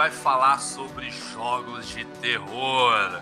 vai 0.00 0.10
falar 0.10 0.58
sobre 0.60 1.10
jogos 1.10 1.86
de 1.88 2.06
terror. 2.06 3.20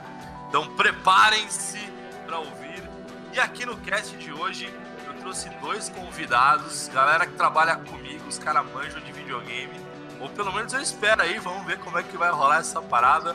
Então 0.48 0.64
preparem-se 0.76 1.76
para 2.24 2.38
ouvir. 2.38 2.88
E 3.34 3.40
aqui 3.40 3.66
no 3.66 3.76
cast 3.78 4.16
de 4.16 4.32
hoje 4.32 4.72
eu 5.04 5.12
trouxe 5.14 5.50
dois 5.60 5.88
convidados, 5.88 6.88
galera 6.94 7.26
que 7.26 7.32
trabalha 7.32 7.74
comigo, 7.74 8.28
os 8.28 8.38
caras 8.38 8.64
manjam 8.72 9.00
de 9.00 9.10
videogame. 9.10 9.74
Ou 10.20 10.28
pelo 10.28 10.52
menos 10.52 10.72
eu 10.72 10.80
espero 10.80 11.20
aí, 11.20 11.40
vamos 11.40 11.66
ver 11.66 11.80
como 11.80 11.98
é 11.98 12.02
que 12.04 12.16
vai 12.16 12.30
rolar 12.30 12.60
essa 12.60 12.80
parada 12.80 13.34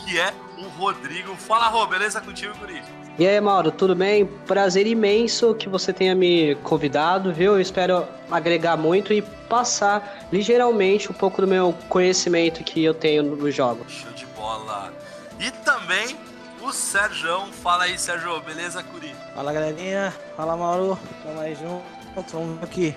que 0.00 0.20
é 0.20 0.34
o 0.58 0.68
Rodrigo. 0.78 1.34
Fala, 1.36 1.68
Rô, 1.68 1.86
beleza 1.86 2.20
contigo, 2.20 2.52
Guri? 2.58 2.82
E 3.18 3.26
aí, 3.26 3.40
Mauro, 3.40 3.70
tudo 3.70 3.94
bem? 3.94 4.26
Prazer 4.26 4.86
imenso 4.86 5.54
que 5.54 5.70
você 5.70 5.90
tenha 5.90 6.14
me 6.14 6.54
convidado, 6.56 7.32
viu? 7.32 7.52
Eu 7.52 7.60
espero 7.60 8.06
agregar 8.30 8.76
muito 8.76 9.10
e 9.10 9.22
passar 9.54 10.26
ligeiramente 10.32 11.12
um 11.12 11.14
pouco 11.14 11.40
do 11.40 11.46
meu 11.46 11.72
conhecimento 11.88 12.64
que 12.64 12.82
eu 12.82 12.92
tenho 12.92 13.22
nos 13.22 13.54
jogos. 13.54 13.92
Show 13.92 14.10
de 14.10 14.26
bola. 14.26 14.92
E 15.38 15.48
também 15.52 16.16
o 16.60 16.72
Sérgio. 16.72 17.46
Fala 17.62 17.84
aí, 17.84 17.96
Sérgio, 17.96 18.40
beleza, 18.40 18.82
Curi? 18.82 19.14
Fala, 19.32 19.52
galerinha. 19.52 20.12
Fala, 20.36 20.56
Mauro. 20.56 20.98
Tamo 21.22 21.40
aí 21.40 21.54
junto. 21.54 21.84
Vamos 22.32 22.58
ver 22.58 22.64
o 22.64 22.68
que 22.68 22.96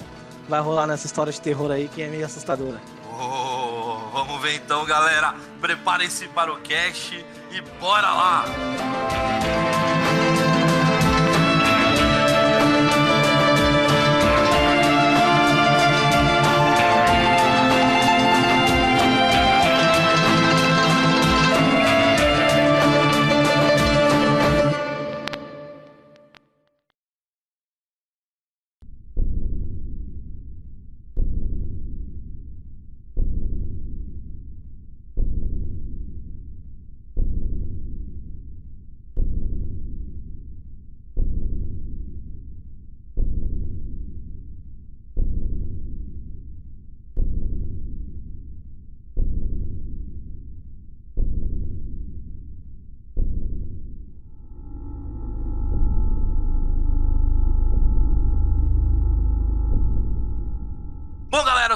vai 0.50 0.60
rolar 0.60 0.88
nessa 0.88 1.06
história 1.06 1.32
de 1.32 1.40
terror 1.40 1.70
aí 1.70 1.88
que 1.88 2.02
é 2.02 2.08
meio 2.08 2.26
assustadora. 2.26 2.82
Oh, 3.20 4.10
vamos 4.12 4.42
ver 4.42 4.56
então, 4.56 4.84
galera. 4.84 5.36
Preparem-se 5.62 6.28
para 6.30 6.52
o 6.52 6.58
cast 6.62 7.24
e 7.52 7.62
bora 7.80 8.12
lá! 8.12 8.46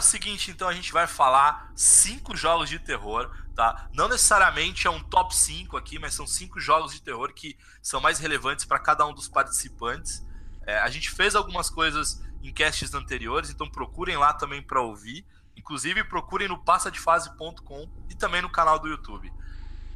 O 0.02 0.04
seguinte, 0.04 0.52
então 0.52 0.68
a 0.68 0.74
gente 0.74 0.92
vai 0.92 1.08
falar 1.08 1.72
cinco 1.76 2.36
jogos 2.36 2.70
de 2.70 2.80
terror, 2.80 3.32
tá? 3.56 3.88
Não 3.94 4.08
necessariamente 4.08 4.88
é 4.88 4.90
um 4.90 5.02
top 5.02 5.36
5 5.36 5.78
aqui, 5.78 5.98
mas 5.98 6.14
são 6.14 6.28
cinco 6.28 6.60
jogos 6.60 6.94
de 6.94 7.02
terror 7.02 7.34
que 7.34 7.58
são 7.82 8.02
mais 8.02 8.20
relevantes 8.20 8.66
para 8.66 8.80
cada 8.80 9.06
um 9.06 9.14
dos 9.14 9.28
participantes. 9.28 10.26
É, 10.66 10.80
a 10.80 10.90
gente 10.90 11.10
fez 11.12 11.36
algumas 11.36 11.70
coisas 11.70 12.22
em 12.44 12.52
casts 12.54 12.94
anteriores, 12.94 13.50
então 13.50 13.70
procurem 13.70 14.18
lá 14.18 14.34
também 14.34 14.62
para 14.62 14.82
ouvir. 14.82 15.26
Inclusive 15.56 16.04
procurem 16.06 16.48
no 16.48 16.64
passadefase.com 16.64 17.90
e 18.10 18.16
também 18.16 18.42
no 18.42 18.50
canal 18.50 18.80
do 18.80 18.88
YouTube. 18.88 19.32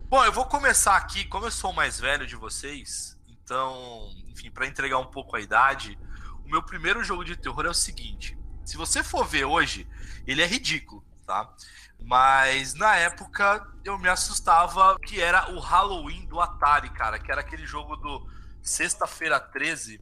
Bom, 0.07 0.23
eu 0.23 0.31
vou 0.31 0.45
começar 0.45 0.95
aqui, 0.95 1.25
como 1.25 1.45
eu 1.47 1.51
sou 1.51 1.71
o 1.71 1.75
mais 1.75 1.99
velho 1.99 2.27
de 2.27 2.35
vocês, 2.35 3.17
então, 3.27 4.09
enfim, 4.29 4.51
para 4.51 4.67
entregar 4.67 4.99
um 4.99 5.05
pouco 5.05 5.35
a 5.35 5.41
idade, 5.41 5.97
o 6.45 6.49
meu 6.49 6.61
primeiro 6.61 7.03
jogo 7.03 7.23
de 7.23 7.35
terror 7.35 7.65
é 7.65 7.69
o 7.69 7.73
seguinte: 7.73 8.37
se 8.65 8.75
você 8.75 9.03
for 9.03 9.25
ver 9.25 9.45
hoje, 9.45 9.87
ele 10.25 10.41
é 10.41 10.45
ridículo, 10.47 11.03
tá? 11.25 11.53
Mas 11.99 12.73
na 12.73 12.95
época 12.95 13.65
eu 13.83 13.97
me 13.97 14.09
assustava 14.09 14.97
que 14.99 15.21
era 15.21 15.51
o 15.51 15.59
Halloween 15.59 16.25
do 16.25 16.41
Atari, 16.41 16.89
cara, 16.89 17.19
que 17.19 17.31
era 17.31 17.41
aquele 17.41 17.65
jogo 17.65 17.95
do 17.95 18.27
Sexta-feira 18.61 19.39
13. 19.39 20.01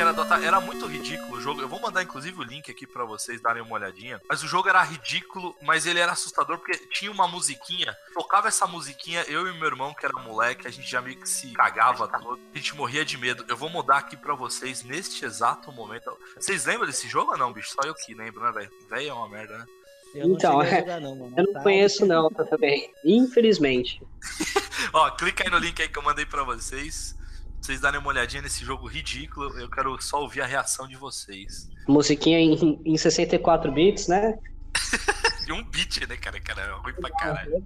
Só 0.00 0.24
que 0.24 0.32
era, 0.32 0.46
era 0.46 0.60
muito 0.60 0.86
ridículo 0.86 1.36
o 1.36 1.40
jogo. 1.40 1.60
Eu 1.60 1.68
vou 1.68 1.78
mandar 1.78 2.02
inclusive 2.02 2.40
o 2.40 2.42
link 2.42 2.70
aqui 2.70 2.86
para 2.86 3.04
vocês 3.04 3.40
darem 3.40 3.62
uma 3.62 3.74
olhadinha. 3.74 4.20
Mas 4.28 4.42
o 4.42 4.48
jogo 4.48 4.68
era 4.68 4.82
ridículo, 4.82 5.54
mas 5.62 5.84
ele 5.84 5.98
era 5.98 6.12
assustador 6.12 6.58
porque 6.58 6.78
tinha 6.86 7.10
uma 7.10 7.28
musiquinha. 7.28 7.94
Tocava 8.14 8.48
essa 8.48 8.66
musiquinha, 8.66 9.22
eu 9.28 9.46
e 9.46 9.52
meu 9.52 9.66
irmão, 9.66 9.92
que 9.92 10.06
era 10.06 10.18
moleque, 10.20 10.66
a 10.66 10.70
gente 10.70 10.90
já 10.90 11.02
meio 11.02 11.16
que 11.16 11.28
se 11.28 11.52
cagava 11.52 12.08
todo. 12.08 12.40
A 12.54 12.56
gente 12.56 12.74
morria 12.74 13.04
de 13.04 13.18
medo. 13.18 13.44
Eu 13.46 13.56
vou 13.56 13.68
mudar 13.68 13.98
aqui 13.98 14.16
para 14.16 14.34
vocês 14.34 14.82
neste 14.82 15.24
exato 15.24 15.70
momento. 15.70 16.16
Vocês 16.34 16.64
lembram 16.64 16.86
desse 16.86 17.06
jogo 17.06 17.32
ou 17.32 17.38
não, 17.38 17.52
bicho? 17.52 17.70
Só 17.70 17.86
eu 17.86 17.94
que 17.94 18.14
lembro, 18.14 18.42
né, 18.42 18.52
velho? 18.52 18.70
Velho 18.88 19.08
é 19.08 19.12
uma 19.12 19.28
merda, 19.28 19.58
né? 19.58 19.66
Eu 20.14 20.32
então, 20.32 20.60
é, 20.62 20.98
não, 20.98 21.32
eu 21.36 21.44
não 21.44 21.52
tá 21.52 21.62
conheço 21.62 22.04
não 22.04 22.28
também, 22.30 22.92
infelizmente. 23.04 24.02
Ó, 24.92 25.08
clica 25.10 25.44
aí 25.44 25.50
no 25.50 25.58
link 25.58 25.80
aí 25.80 25.88
que 25.88 25.98
eu 25.98 26.02
mandei 26.02 26.26
para 26.26 26.42
vocês 26.42 27.14
vocês 27.60 27.80
darem 27.80 28.00
uma 28.00 28.08
olhadinha 28.08 28.42
nesse 28.42 28.64
jogo 28.64 28.86
ridículo. 28.86 29.58
Eu 29.58 29.68
quero 29.68 30.00
só 30.00 30.20
ouvir 30.22 30.40
a 30.40 30.46
reação 30.46 30.88
de 30.88 30.96
vocês. 30.96 31.68
Musiquinha 31.86 32.38
em, 32.38 32.80
em 32.84 32.96
64 32.96 33.70
bits, 33.70 34.08
né? 34.08 34.38
de 35.44 35.52
um 35.52 35.62
bit, 35.64 36.06
né, 36.06 36.16
cara? 36.16 36.40
Cara, 36.40 36.62
é 36.62 36.72
ruim 36.72 36.94
pra 36.94 37.10
caralho. 37.10 37.62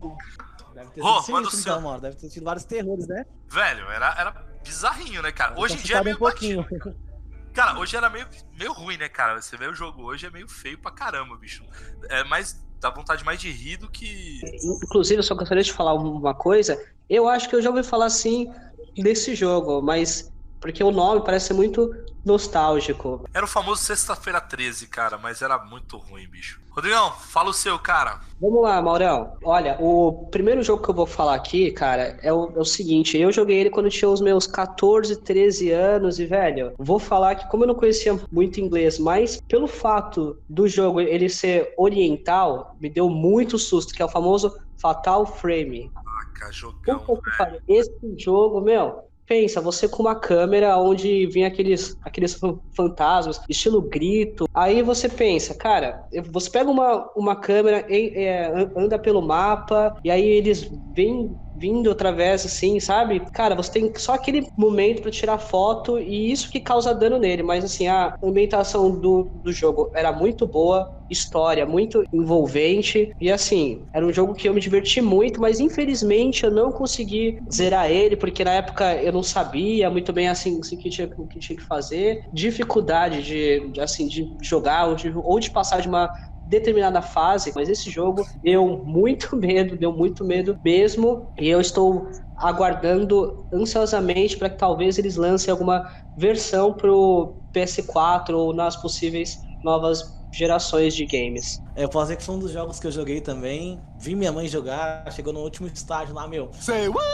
Deve 0.74 0.90
ter 0.90 1.02
oh, 1.02 1.22
sido 1.22 1.36
sinistro, 1.36 1.60
então, 1.60 1.80
mano. 1.80 2.00
Deve 2.00 2.16
ter 2.16 2.28
tido 2.28 2.44
vários 2.44 2.64
terrores, 2.64 3.06
né? 3.06 3.24
Velho, 3.48 3.88
era, 3.90 4.14
era 4.18 4.30
bizarrinho, 4.64 5.22
né, 5.22 5.30
cara? 5.30 5.58
Hoje 5.58 5.74
em 5.74 5.82
dia 5.82 5.98
é 5.98 6.04
meio 6.04 6.16
um 6.16 6.18
pouquinho. 6.18 6.62
Batido, 6.62 6.96
cara, 7.54 7.78
hoje 7.78 7.96
era 7.96 8.10
meio, 8.10 8.26
meio 8.58 8.72
ruim, 8.72 8.96
né, 8.96 9.08
cara? 9.08 9.40
Você 9.40 9.56
vê 9.56 9.68
o 9.68 9.74
jogo 9.74 10.02
hoje 10.02 10.26
é 10.26 10.30
meio 10.30 10.48
feio 10.48 10.76
pra 10.78 10.90
caramba, 10.90 11.36
bicho. 11.36 11.64
É 12.08 12.24
mais 12.24 12.60
dá 12.80 12.90
vontade 12.90 13.24
mais 13.24 13.40
de 13.40 13.50
rir 13.50 13.76
do 13.76 13.88
que. 13.88 14.40
Inclusive, 14.82 15.20
eu 15.20 15.22
só 15.22 15.34
gostaria 15.34 15.62
de 15.62 15.72
falar 15.72 15.94
uma 15.94 16.34
coisa. 16.34 16.82
Eu 17.08 17.28
acho 17.28 17.48
que 17.48 17.54
eu 17.54 17.62
já 17.62 17.70
ouvi 17.70 17.84
falar 17.84 18.06
assim 18.06 18.52
desse 18.96 19.34
jogo, 19.34 19.80
mas 19.82 20.32
porque 20.60 20.82
o 20.82 20.90
nome 20.90 21.22
parece 21.22 21.52
muito 21.52 21.94
nostálgico. 22.24 23.22
Era 23.34 23.44
o 23.44 23.48
famoso 23.48 23.82
Sexta-feira 23.82 24.40
13, 24.40 24.86
cara, 24.86 25.18
mas 25.18 25.42
era 25.42 25.58
muito 25.58 25.98
ruim, 25.98 26.26
bicho. 26.26 26.58
Rodrigão, 26.70 27.12
fala 27.12 27.50
o 27.50 27.52
seu, 27.52 27.78
cara. 27.78 28.20
Vamos 28.40 28.62
lá, 28.62 28.80
Maurão. 28.80 29.36
Olha, 29.44 29.76
o 29.78 30.26
primeiro 30.30 30.62
jogo 30.62 30.82
que 30.82 30.88
eu 30.88 30.94
vou 30.94 31.06
falar 31.06 31.34
aqui, 31.34 31.70
cara, 31.70 32.18
é 32.22 32.32
o, 32.32 32.50
é 32.56 32.58
o 32.58 32.64
seguinte: 32.64 33.18
eu 33.18 33.30
joguei 33.30 33.58
ele 33.58 33.70
quando 33.70 33.90
tinha 33.90 34.08
os 34.08 34.20
meus 34.22 34.46
14, 34.46 35.16
13 35.20 35.70
anos, 35.70 36.18
e, 36.18 36.26
velho, 36.26 36.72
vou 36.78 36.98
falar 36.98 37.34
que, 37.34 37.48
como 37.48 37.64
eu 37.64 37.68
não 37.68 37.74
conhecia 37.74 38.18
muito 38.32 38.58
inglês, 38.58 38.98
mas 38.98 39.40
pelo 39.46 39.68
fato 39.68 40.36
do 40.48 40.66
jogo 40.66 41.00
ele 41.00 41.28
ser 41.28 41.74
oriental, 41.76 42.74
me 42.80 42.88
deu 42.88 43.08
muito 43.08 43.58
susto, 43.58 43.94
que 43.94 44.00
é 44.00 44.04
o 44.04 44.08
famoso 44.08 44.58
Fatal 44.78 45.24
Frame. 45.26 45.90
Caraca, 46.34 46.52
jogão. 46.52 47.20
Esse 47.66 47.92
jogo, 48.18 48.60
meu, 48.60 49.04
Pensa, 49.26 49.58
você 49.58 49.88
com 49.88 50.02
uma 50.02 50.14
câmera 50.14 50.76
onde 50.76 51.26
vem 51.28 51.46
aqueles, 51.46 51.96
aqueles 52.02 52.38
fantasmas, 52.76 53.40
estilo 53.48 53.80
grito. 53.80 54.44
Aí 54.52 54.82
você 54.82 55.08
pensa, 55.08 55.54
cara, 55.54 56.04
você 56.30 56.50
pega 56.50 56.70
uma, 56.70 57.10
uma 57.16 57.34
câmera, 57.34 57.86
é, 57.88 58.52
anda 58.76 58.98
pelo 58.98 59.22
mapa, 59.22 59.96
e 60.04 60.10
aí 60.10 60.22
eles 60.22 60.68
vêm 60.94 61.34
vindo 61.54 61.90
através, 61.90 62.44
assim, 62.44 62.80
sabe? 62.80 63.20
Cara, 63.32 63.54
você 63.54 63.70
tem 63.72 63.92
só 63.96 64.14
aquele 64.14 64.46
momento 64.56 65.02
para 65.02 65.10
tirar 65.10 65.38
foto 65.38 65.98
e 65.98 66.30
isso 66.32 66.50
que 66.50 66.60
causa 66.60 66.94
dano 66.94 67.18
nele. 67.18 67.42
Mas, 67.42 67.64
assim, 67.64 67.86
a 67.86 68.14
ambientação 68.22 68.90
do, 69.00 69.24
do 69.42 69.52
jogo 69.52 69.90
era 69.94 70.12
muito 70.12 70.46
boa, 70.46 70.90
história 71.08 71.66
muito 71.66 72.02
envolvente 72.12 73.12
e, 73.20 73.30
assim, 73.30 73.86
era 73.92 74.04
um 74.06 74.12
jogo 74.12 74.34
que 74.34 74.48
eu 74.48 74.54
me 74.54 74.60
diverti 74.60 75.00
muito, 75.00 75.40
mas 75.40 75.60
infelizmente 75.60 76.44
eu 76.44 76.50
não 76.50 76.72
consegui 76.72 77.38
zerar 77.52 77.90
ele, 77.90 78.16
porque 78.16 78.42
na 78.44 78.52
época 78.54 78.94
eu 79.02 79.12
não 79.12 79.22
sabia 79.22 79.90
muito 79.90 80.12
bem, 80.12 80.28
assim, 80.28 80.58
assim 80.60 80.76
que 80.76 80.88
tinha, 80.90 81.08
o 81.18 81.26
que 81.26 81.38
tinha 81.38 81.56
que 81.56 81.62
fazer. 81.64 82.24
Dificuldade 82.32 83.22
de, 83.22 83.70
de 83.70 83.80
assim, 83.80 84.08
de 84.08 84.36
jogar 84.42 84.88
ou 84.88 84.94
de, 84.94 85.12
ou 85.14 85.38
de 85.38 85.50
passar 85.50 85.80
de 85.80 85.88
uma 85.88 86.10
determinada 86.46 87.00
fase, 87.02 87.52
mas 87.54 87.68
esse 87.68 87.90
jogo 87.90 88.26
deu 88.42 88.82
muito 88.84 89.34
medo, 89.36 89.76
deu 89.76 89.92
muito 89.92 90.24
medo 90.24 90.58
mesmo, 90.64 91.28
e 91.38 91.48
eu 91.48 91.60
estou 91.60 92.08
aguardando 92.36 93.46
ansiosamente 93.52 94.36
para 94.36 94.50
que 94.50 94.58
talvez 94.58 94.98
eles 94.98 95.16
lancem 95.16 95.50
alguma 95.50 95.90
versão 96.16 96.72
pro 96.72 97.36
PS4 97.52 98.34
ou 98.34 98.52
nas 98.52 98.76
possíveis 98.76 99.40
novas 99.62 100.14
gerações 100.32 100.94
de 100.94 101.06
games. 101.06 101.62
É, 101.76 101.84
eu 101.84 101.88
posso 101.88 102.06
dizer 102.06 102.16
que 102.16 102.24
foi 102.24 102.34
um 102.34 102.38
dos 102.40 102.50
jogos 102.50 102.80
que 102.80 102.86
eu 102.86 102.92
joguei 102.92 103.20
também. 103.20 103.80
Vi 103.98 104.16
minha 104.16 104.32
mãe 104.32 104.48
jogar, 104.48 105.10
chegou 105.12 105.32
no 105.32 105.40
último 105.40 105.68
estágio 105.68 106.12
lá, 106.14 106.26
meu. 106.26 106.50
Say 106.54 106.88
what? 106.88 107.04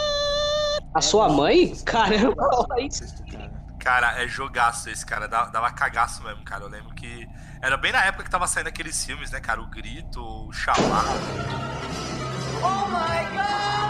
A 0.95 1.01
sua 1.01 1.29
mãe? 1.29 1.75
Caramba, 1.85 2.49
olha 2.53 2.87
isso. 2.87 3.05
Cara, 3.79 4.23
é 4.23 4.27
jogaço 4.27 4.91
esse, 4.91 5.05
cara. 5.05 5.27
Dava 5.27 5.71
cagaço 5.71 6.23
mesmo, 6.25 6.43
cara. 6.45 6.65
Eu 6.65 6.69
lembro 6.69 6.95
que. 6.95 7.29
Era 7.63 7.77
bem 7.77 7.93
na 7.93 8.03
época 8.07 8.25
que 8.25 8.31
tava 8.31 8.47
saindo 8.47 8.69
aqueles 8.69 9.05
filmes, 9.05 9.31
né, 9.31 9.39
cara? 9.39 9.61
O 9.61 9.67
Grito, 9.67 10.23
o 10.23 10.51
Chamado. 10.51 11.09
Oh 12.63 12.89
my 12.89 13.37
god! 13.37 13.81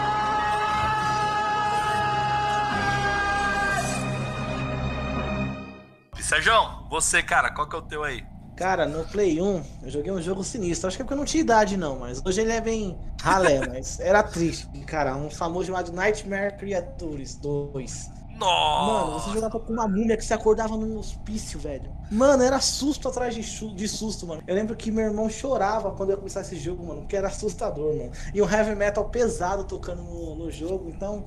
Sérgio, 6.21 6.53
você, 6.89 7.21
cara, 7.21 7.49
qual 7.51 7.67
que 7.67 7.75
é 7.75 7.79
o 7.79 7.81
teu 7.81 8.03
aí? 8.03 8.23
Cara, 8.55 8.85
no 8.85 9.05
Play 9.05 9.41
1, 9.41 9.63
eu 9.83 9.89
joguei 9.89 10.11
um 10.11 10.21
jogo 10.21 10.43
sinistro. 10.43 10.87
Acho 10.87 10.97
que 10.97 11.01
é 11.01 11.05
porque 11.05 11.13
eu 11.13 11.17
não 11.17 11.25
tinha 11.25 11.41
idade, 11.41 11.75
não, 11.75 11.99
mas 11.99 12.21
hoje 12.25 12.41
ele 12.41 12.51
é 12.51 12.61
bem 12.61 12.97
ralé, 13.21 13.67
mas 13.67 13.99
era 13.99 14.21
triste. 14.21 14.67
Cara, 14.85 15.15
um 15.15 15.29
famoso 15.29 15.67
chamado 15.67 15.91
Nightmare 15.91 16.57
Creatures 16.57 17.35
2. 17.35 18.20
Nossa! 18.41 19.05
Mano, 19.05 19.19
você 19.19 19.29
jogava 19.33 19.59
com 19.59 19.71
uma 19.71 19.87
múmia 19.87 20.17
que 20.17 20.25
se 20.25 20.33
acordava 20.33 20.75
num 20.75 20.97
hospício, 20.97 21.59
velho. 21.59 21.95
Mano, 22.09 22.41
era 22.41 22.59
susto 22.59 23.07
atrás 23.07 23.35
de, 23.35 23.41
de 23.41 23.87
susto, 23.87 24.25
mano. 24.25 24.41
Eu 24.47 24.55
lembro 24.55 24.75
que 24.75 24.91
meu 24.91 25.05
irmão 25.05 25.29
chorava 25.29 25.91
quando 25.91 26.09
eu 26.09 26.15
ia 26.15 26.17
começar 26.17 26.41
esse 26.41 26.55
jogo, 26.55 26.83
mano, 26.83 27.01
porque 27.01 27.15
era 27.15 27.27
assustador, 27.27 27.95
mano. 27.95 28.11
E 28.33 28.41
um 28.41 28.49
heavy 28.49 28.75
metal 28.75 29.07
pesado 29.09 29.63
tocando 29.63 30.01
no, 30.01 30.35
no 30.35 30.51
jogo, 30.51 30.89
então. 30.89 31.23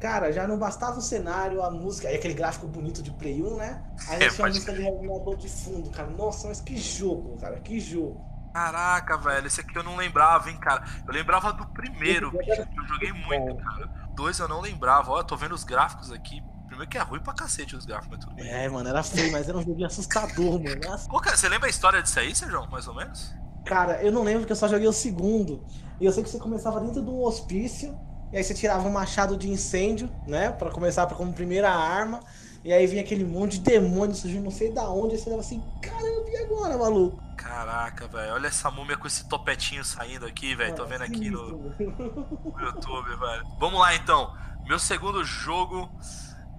Cara, 0.00 0.32
já 0.32 0.46
não 0.46 0.58
bastava 0.58 0.98
o 0.98 1.02
cenário, 1.02 1.62
a 1.62 1.70
música, 1.70 2.08
aí 2.08 2.16
aquele 2.16 2.34
gráfico 2.34 2.66
bonito 2.66 3.02
de 3.02 3.10
Play 3.12 3.42
1, 3.42 3.56
né? 3.56 3.82
Aí 4.08 4.22
é, 4.22 4.28
tinha 4.28 4.46
a 4.46 4.48
música 4.48 4.72
de 4.72 4.82
heavy 4.82 5.08
metal 5.08 5.36
de 5.36 5.48
fundo, 5.48 5.90
cara. 5.90 6.10
Nossa, 6.10 6.48
mas 6.48 6.60
que 6.60 6.76
jogo, 6.76 7.38
cara, 7.38 7.58
que 7.60 7.78
jogo. 7.78 8.20
Caraca, 8.52 9.16
velho, 9.16 9.46
esse 9.46 9.60
aqui 9.60 9.76
eu 9.76 9.82
não 9.82 9.96
lembrava, 9.96 10.50
hein, 10.50 10.56
cara. 10.58 10.84
Eu 11.06 11.12
lembrava 11.12 11.52
do 11.52 11.66
primeiro, 11.66 12.30
bicho, 12.30 12.66
que 12.66 12.78
eu 12.78 12.86
joguei 12.86 13.12
muito, 13.12 13.56
cara. 13.56 13.88
Dois 14.14 14.38
eu 14.38 14.48
não 14.48 14.60
lembrava. 14.60 15.10
Ó, 15.10 15.18
eu 15.20 15.24
tô 15.24 15.36
vendo 15.36 15.54
os 15.54 15.64
gráficos 15.64 16.12
aqui. 16.12 16.42
Primeiro 16.74 16.90
que 16.90 16.98
é 16.98 17.02
ruim 17.02 17.20
pra 17.20 17.32
cacete 17.32 17.76
os 17.76 17.86
gráficos, 17.86 18.16
mas 18.16 18.24
tudo 18.24 18.34
bem. 18.34 18.48
É, 18.48 18.68
mano, 18.68 18.88
era 18.88 19.02
feio, 19.02 19.30
mas 19.30 19.48
era 19.48 19.56
um 19.56 19.62
jogo 19.62 19.84
assustador, 19.84 20.60
mano. 20.60 20.80
Pô, 21.08 21.20
cara, 21.20 21.36
você 21.36 21.48
lembra 21.48 21.68
a 21.68 21.70
história 21.70 22.02
disso 22.02 22.18
aí, 22.18 22.34
Sérgio? 22.34 22.68
Mais 22.68 22.88
ou 22.88 22.94
menos? 22.94 23.32
Cara, 23.64 24.02
eu 24.02 24.10
não 24.10 24.24
lembro 24.24 24.40
porque 24.40 24.52
eu 24.52 24.56
só 24.56 24.66
joguei 24.66 24.88
o 24.88 24.92
segundo. 24.92 25.64
E 26.00 26.04
eu 26.04 26.10
sei 26.10 26.24
que 26.24 26.28
você 26.28 26.38
começava 26.38 26.80
dentro 26.80 27.00
de 27.00 27.08
um 27.08 27.22
hospício. 27.22 27.96
E 28.32 28.36
aí 28.36 28.42
você 28.42 28.52
tirava 28.54 28.88
um 28.88 28.92
machado 28.92 29.36
de 29.36 29.48
incêndio, 29.48 30.10
né? 30.26 30.50
Pra 30.50 30.68
começar 30.72 31.06
como 31.06 31.32
primeira 31.32 31.70
arma. 31.70 32.18
E 32.64 32.72
aí 32.72 32.86
vinha 32.88 33.02
aquele 33.02 33.24
monte 33.24 33.58
de 33.58 33.60
demônios 33.60 34.18
surgindo 34.18 34.42
não 34.42 34.50
sei 34.50 34.72
da 34.72 34.88
onde. 34.90 35.14
E 35.14 35.18
você 35.18 35.30
tava 35.30 35.42
assim, 35.42 35.62
caramba, 35.80 36.28
e 36.28 36.36
agora, 36.38 36.76
maluco? 36.76 37.22
Caraca, 37.36 38.08
velho. 38.08 38.32
Olha 38.32 38.48
essa 38.48 38.68
múmia 38.68 38.96
com 38.96 39.06
esse 39.06 39.28
topetinho 39.28 39.84
saindo 39.84 40.26
aqui, 40.26 40.56
velho. 40.56 40.74
Tô 40.74 40.84
vendo 40.84 41.02
aqui 41.02 41.30
no, 41.30 41.52
no 41.52 42.60
YouTube, 42.60 43.16
velho. 43.16 43.46
Vamos 43.60 43.78
lá 43.78 43.94
então. 43.94 44.34
Meu 44.66 44.80
segundo 44.80 45.22
jogo. 45.22 45.88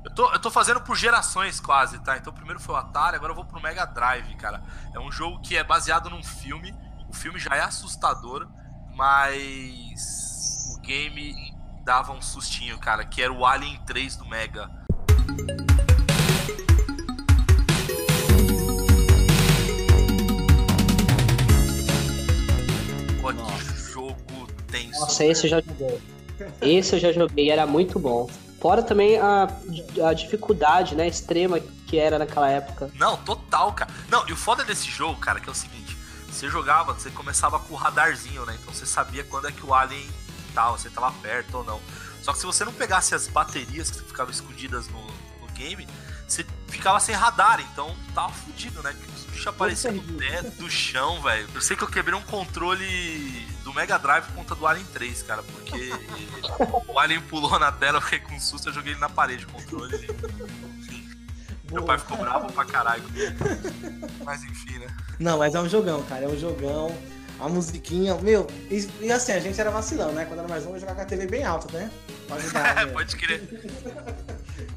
Eu 0.06 0.12
tô, 0.12 0.32
eu 0.32 0.40
tô 0.40 0.52
fazendo 0.52 0.80
por 0.82 0.96
gerações 0.96 1.60
quase, 1.60 1.98
tá? 1.98 2.16
Então 2.16 2.32
primeiro 2.32 2.60
foi 2.60 2.76
o 2.76 2.78
Atari, 2.78 3.16
agora 3.16 3.32
eu 3.32 3.36
vou 3.36 3.44
pro 3.44 3.60
Mega 3.60 3.86
Drive, 3.86 4.36
cara. 4.36 4.62
É 4.94 5.00
um 5.00 5.12
jogo 5.12 5.42
que 5.42 5.58
é 5.58 5.64
baseado 5.64 6.12
num 6.12 6.24
filme. 6.24 6.76
O 7.10 7.14
filme 7.14 7.40
já 7.40 7.56
é 7.56 7.62
assustador, 7.62 8.48
mas 8.94 10.76
o 10.76 10.82
game 10.82 11.34
dava 11.84 12.14
um 12.14 12.22
sustinho, 12.22 12.78
cara, 12.78 13.04
que 13.04 13.20
era 13.20 13.34
o 13.34 13.48
Alien 13.48 13.80
3 13.84 14.16
do 14.18 14.26
Mega. 14.28 14.70
Pô, 23.22 23.34
que 23.34 23.92
jogo 23.92 24.48
tenso. 24.68 25.00
Nossa, 25.00 25.26
esse 25.26 25.48
eu 25.48 25.50
já 25.50 25.62
joguei. 25.62 26.02
Esse 26.62 26.96
eu 26.96 27.00
já 27.00 27.12
joguei, 27.12 27.50
era 27.50 27.66
muito 27.66 28.00
bom. 28.00 28.30
Fora 28.66 28.82
também 28.82 29.20
a, 29.20 29.48
a 30.08 30.14
dificuldade, 30.16 30.96
né, 30.96 31.08
extrema 31.08 31.60
que 31.60 32.00
era 32.00 32.18
naquela 32.18 32.50
época. 32.50 32.90
Não, 32.96 33.16
total, 33.18 33.72
cara. 33.74 33.94
Não, 34.10 34.28
e 34.28 34.34
o 34.34 34.36
foda 34.36 34.64
desse 34.64 34.90
jogo, 34.90 35.20
cara, 35.20 35.40
que 35.40 35.48
é 35.48 35.52
o 35.52 35.56
seguinte: 35.56 35.96
você 36.28 36.50
jogava, 36.50 36.92
você 36.92 37.12
começava 37.12 37.60
com 37.60 37.76
o 37.76 37.78
radarzinho, 37.78 38.44
né? 38.44 38.58
Então 38.60 38.74
você 38.74 38.88
sabia 38.88 39.24
quando 39.24 39.48
é 39.48 39.52
que 39.52 39.64
o 39.64 39.72
alien 39.72 40.10
tal, 40.56 40.80
você 40.80 40.90
tava 40.90 41.12
perto 41.22 41.60
ou 41.60 41.64
não. 41.64 41.80
Só 42.24 42.34
que 42.34 42.40
se 42.40 42.46
você 42.48 42.66
não 42.66 42.74
pegasse 42.74 43.14
as 43.14 43.28
baterias 43.28 43.92
que 43.92 44.00
ficavam 44.00 44.34
escondidas 44.34 44.88
no, 44.88 45.00
no 45.42 45.48
game, 45.54 45.88
você 46.28 46.44
ficava 46.68 47.00
sem 47.00 47.14
radar, 47.14 47.60
então 47.72 47.96
tava 48.16 48.34
fudido, 48.34 48.82
né? 48.82 48.96
Porque 48.98 49.12
os 49.16 49.26
bichos 49.26 49.46
apareciam 49.46 49.94
no 49.94 50.18
teto, 50.18 50.50
do 50.58 50.72
chão, 50.72 51.22
velho. 51.22 51.48
Eu 51.54 51.62
sei 51.62 51.78
que 51.78 51.84
eu 51.84 51.88
quebrei 51.88 52.18
um 52.18 52.24
controle 52.24 52.84
do 52.84 53.55
Mega 53.76 53.98
Drive 54.00 54.26
por 54.26 54.36
conta 54.36 54.56
do 54.56 54.66
Alien 54.66 54.86
3, 54.94 55.24
cara, 55.24 55.44
porque 55.44 55.92
o 56.88 56.98
Alien 56.98 57.22
pulou 57.22 57.60
na 57.60 57.72
tela, 57.72 57.98
eu 57.98 58.02
fiquei 58.02 58.20
com 58.20 58.40
susto, 58.40 58.70
eu 58.70 58.74
joguei 58.74 58.94
ele 58.94 59.00
na 59.00 59.10
parede 59.10 59.46
o 59.46 59.50
controle. 59.50 60.08
Enfim. 60.80 61.10
Meu 61.72 61.84
pai 61.84 61.98
ficou 61.98 62.18
bravo 62.18 62.52
pra 62.54 62.64
caralho. 62.64 63.04
Mas 64.24 64.44
enfim, 64.44 64.80
né? 64.80 64.88
Não, 65.20 65.38
mas 65.38 65.54
é 65.56 65.60
um 65.60 65.68
jogão, 65.68 66.04
cara. 66.04 66.26
É 66.26 66.28
um 66.28 66.38
jogão 66.38 66.96
a 67.40 67.50
musiquinha, 67.50 68.16
meu, 68.16 68.48
e, 68.72 68.88
e, 69.02 69.12
assim, 69.12 69.34
a 69.34 69.40
gente 69.40 69.60
era 69.60 69.70
vacilão, 69.70 70.12
né? 70.14 70.26
Quando 70.26 70.40
era 70.40 70.48
mais 70.48 70.64
novo, 70.64 70.80
jogar 70.80 70.96
com 70.96 71.02
a 71.02 71.06
TV 71.06 71.28
bem 71.28 71.44
alta, 71.44 71.72
né? 71.78 71.92
Pra 72.28 72.38
ajudar. 72.38 72.78
É, 72.78 72.86
pode 72.86 73.16
crer. 73.16 73.42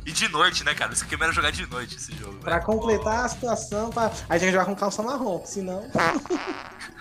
e 0.05 0.13
de 0.13 0.29
noite, 0.29 0.65
né, 0.65 0.75
cara? 0.75 0.93
Isso 0.93 1.05
aqui 1.05 1.15
era 1.15 1.33
jogar 1.33 1.51
de 1.51 1.67
noite 1.67 1.97
esse 1.97 2.15
jogo. 2.17 2.39
Pra 2.41 2.57
né? 2.57 2.61
completar 2.61 3.25
a 3.25 3.29
situação, 3.29 3.91
pra... 3.91 4.11
a 4.29 4.39
gente 4.39 4.53
jogar 4.53 4.65
com 4.65 4.75
calça 4.75 5.03
marrom, 5.03 5.45
senão. 5.45 5.89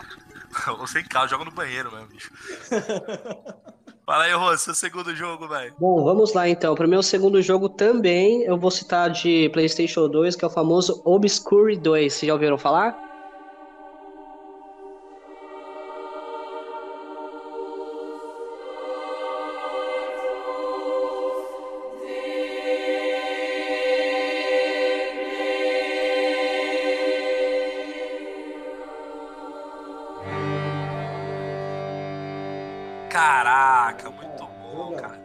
Ou 0.72 0.88
sem 0.88 1.04
calça, 1.04 1.30
joga 1.30 1.46
no 1.46 1.52
banheiro 1.52 1.92
mesmo, 1.92 2.08
bicho. 2.08 2.32
Fala 4.06 4.24
aí, 4.24 4.32
Rô, 4.32 4.58
seu 4.58 4.74
segundo 4.74 5.14
jogo, 5.14 5.50
velho. 5.50 5.76
Bom, 5.78 6.04
vamos 6.04 6.34
lá 6.34 6.48
então. 6.48 6.74
Para 6.76 6.88
o 6.88 6.90
meu 6.90 7.04
segundo 7.04 7.42
jogo 7.42 7.68
também, 7.68 8.44
eu 8.44 8.58
vou 8.58 8.72
citar 8.72 9.10
de 9.10 9.50
PlayStation 9.50 10.08
2, 10.08 10.36
que 10.36 10.46
é 10.46 10.48
o 10.48 10.52
famoso 10.52 11.02
Obscure 11.04 11.76
2. 11.76 12.14
Vocês 12.14 12.28
já 12.28 12.34
ouviram 12.34 12.58
falar? 12.58 13.07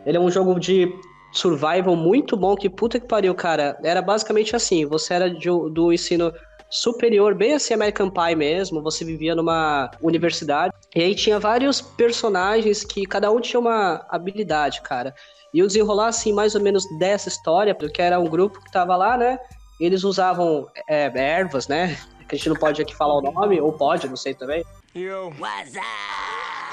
Ele 0.04 0.16
é 0.16 0.20
um 0.20 0.30
jogo 0.30 0.58
de 0.58 0.92
survival 1.32 1.96
muito 1.96 2.36
bom, 2.36 2.54
que 2.54 2.68
puta 2.68 3.00
que 3.00 3.06
pariu, 3.06 3.34
cara. 3.34 3.78
Era 3.82 4.02
basicamente 4.02 4.54
assim, 4.54 4.84
você 4.84 5.14
era 5.14 5.30
de, 5.30 5.48
do 5.48 5.92
ensino 5.92 6.32
superior, 6.72 7.34
bem 7.34 7.52
assim 7.52 7.74
American 7.74 8.08
Pie 8.08 8.34
mesmo, 8.34 8.82
você 8.82 9.04
vivia 9.04 9.34
numa 9.34 9.90
universidade, 10.00 10.72
e 10.96 11.02
aí 11.02 11.14
tinha 11.14 11.38
vários 11.38 11.82
personagens 11.82 12.82
que 12.82 13.04
cada 13.04 13.30
um 13.30 13.40
tinha 13.40 13.60
uma 13.60 14.06
habilidade, 14.08 14.80
cara. 14.80 15.14
E 15.52 15.62
o 15.62 15.66
desenrolar, 15.66 16.08
assim, 16.08 16.32
mais 16.32 16.54
ou 16.54 16.62
menos 16.62 16.86
dessa 16.98 17.28
história, 17.28 17.74
porque 17.74 18.00
era 18.00 18.18
um 18.18 18.24
grupo 18.24 18.58
que 18.62 18.72
tava 18.72 18.96
lá, 18.96 19.18
né, 19.18 19.38
eles 19.78 20.02
usavam 20.02 20.66
é, 20.88 21.12
ervas, 21.14 21.68
né, 21.68 21.98
que 22.26 22.36
a 22.36 22.38
gente 22.38 22.48
não 22.48 22.56
pode 22.56 22.80
aqui 22.80 22.96
falar 22.96 23.18
o 23.18 23.20
nome, 23.20 23.60
ou 23.60 23.74
pode, 23.74 24.08
não 24.08 24.16
sei 24.16 24.32
também. 24.32 24.64
Yo. 24.94 25.30
What's 25.38 25.76
up? 25.76 26.71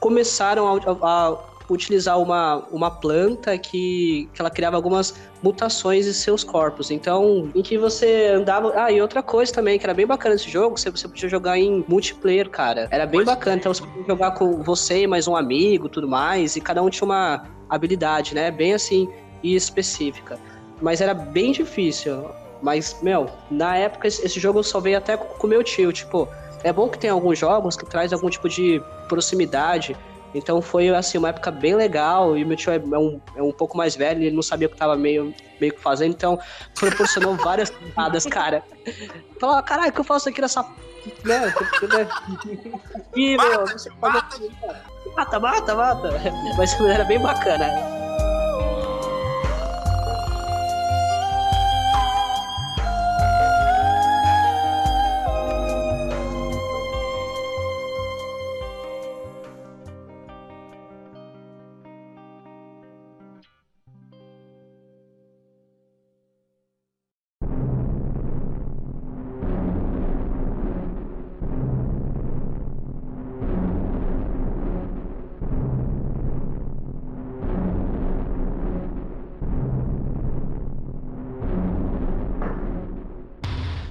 Começaram 0.00 0.66
a, 0.66 0.80
a 1.02 1.38
utilizar 1.72 2.18
uma, 2.18 2.66
uma 2.70 2.90
planta 2.90 3.56
que, 3.56 4.28
que 4.34 4.40
ela 4.40 4.50
criava 4.50 4.76
algumas 4.76 5.14
mutações 5.42 6.06
em 6.06 6.12
seus 6.12 6.42
corpos. 6.42 6.90
Então, 6.90 7.50
em 7.54 7.62
que 7.62 7.78
você 7.78 8.32
andava. 8.34 8.72
Ah, 8.74 8.90
e 8.90 9.00
outra 9.00 9.22
coisa 9.22 9.52
também, 9.52 9.78
que 9.78 9.84
era 9.84 9.94
bem 9.94 10.06
bacana 10.06 10.34
esse 10.34 10.50
jogo, 10.50 10.76
você, 10.76 10.90
você 10.90 11.06
podia 11.06 11.28
jogar 11.28 11.58
em 11.58 11.84
multiplayer, 11.86 12.48
cara. 12.50 12.88
Era 12.90 13.06
bem 13.06 13.24
bacana. 13.24 13.56
Então 13.56 13.72
você 13.72 13.82
podia 13.82 14.04
jogar 14.06 14.32
com 14.32 14.62
você 14.62 15.02
e 15.02 15.06
mais 15.06 15.28
um 15.28 15.36
amigo 15.36 15.88
tudo 15.88 16.08
mais. 16.08 16.56
E 16.56 16.60
cada 16.60 16.82
um 16.82 16.90
tinha 16.90 17.06
uma 17.06 17.44
habilidade, 17.68 18.34
né? 18.34 18.50
Bem 18.50 18.74
assim 18.74 19.08
e 19.42 19.54
específica. 19.54 20.38
Mas 20.80 21.00
era 21.00 21.14
bem 21.14 21.52
difícil. 21.52 22.30
Mas, 22.62 22.98
meu, 23.02 23.26
na 23.50 23.76
época 23.76 24.06
esse 24.06 24.38
jogo 24.40 24.58
eu 24.58 24.62
só 24.62 24.80
veio 24.80 24.98
até 24.98 25.16
com 25.16 25.46
o 25.46 25.50
meu 25.50 25.62
tio, 25.62 25.92
tipo. 25.92 26.28
É 26.62 26.72
bom 26.72 26.88
que 26.88 26.98
tem 26.98 27.10
alguns 27.10 27.38
jogos 27.38 27.76
que 27.76 27.86
traz 27.86 28.12
algum 28.12 28.28
tipo 28.28 28.48
de 28.48 28.82
proximidade. 29.08 29.96
Então 30.34 30.62
foi 30.62 30.88
assim 30.90 31.18
uma 31.18 31.30
época 31.30 31.50
bem 31.50 31.74
legal 31.74 32.36
e 32.36 32.44
meu 32.44 32.56
tio 32.56 32.72
é 32.72 32.98
um, 32.98 33.20
é 33.34 33.42
um 33.42 33.52
pouco 33.52 33.76
mais 33.76 33.96
velho, 33.96 34.22
ele 34.22 34.34
não 34.34 34.42
sabia 34.42 34.68
o 34.68 34.70
que 34.70 34.76
tava 34.76 34.96
meio 34.96 35.34
meio 35.60 35.74
que 35.74 35.80
fazendo, 35.80 36.12
então 36.12 36.38
proporcionou 36.78 37.34
várias 37.42 37.70
piadas, 37.70 38.24
cara. 38.26 38.62
Falou, 39.40 39.62
caralho, 39.62 39.90
o 39.90 39.92
que 39.92 40.00
eu 40.00 40.04
faço 40.04 40.28
aqui 40.28 40.40
nessa 40.40 40.64
né? 41.24 41.52
E, 43.16 43.36
meu, 43.36 43.66
você 43.66 43.90
mata, 44.00 44.38
mata, 45.16 45.40
mata, 45.40 45.74
mata. 45.74 46.10
Mas 46.56 46.80
era 46.80 47.04
bem 47.04 47.18
bacana. 47.18 47.99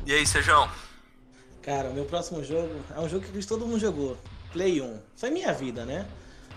E 0.10 0.12
aí, 0.12 0.26
Sejão? 0.26 0.68
Cara, 1.62 1.92
o 1.92 1.94
meu 1.94 2.04
próximo 2.04 2.44
jogo 2.44 2.68
é 2.96 3.00
um 3.00 3.08
jogo 3.08 3.24
que 3.28 3.46
todo 3.46 3.68
mundo 3.68 3.80
jogou. 3.80 4.18
Play 4.52 4.82
1. 4.82 5.00
Foi 5.16 5.30
minha 5.30 5.54
vida, 5.54 5.86
né? 5.86 6.04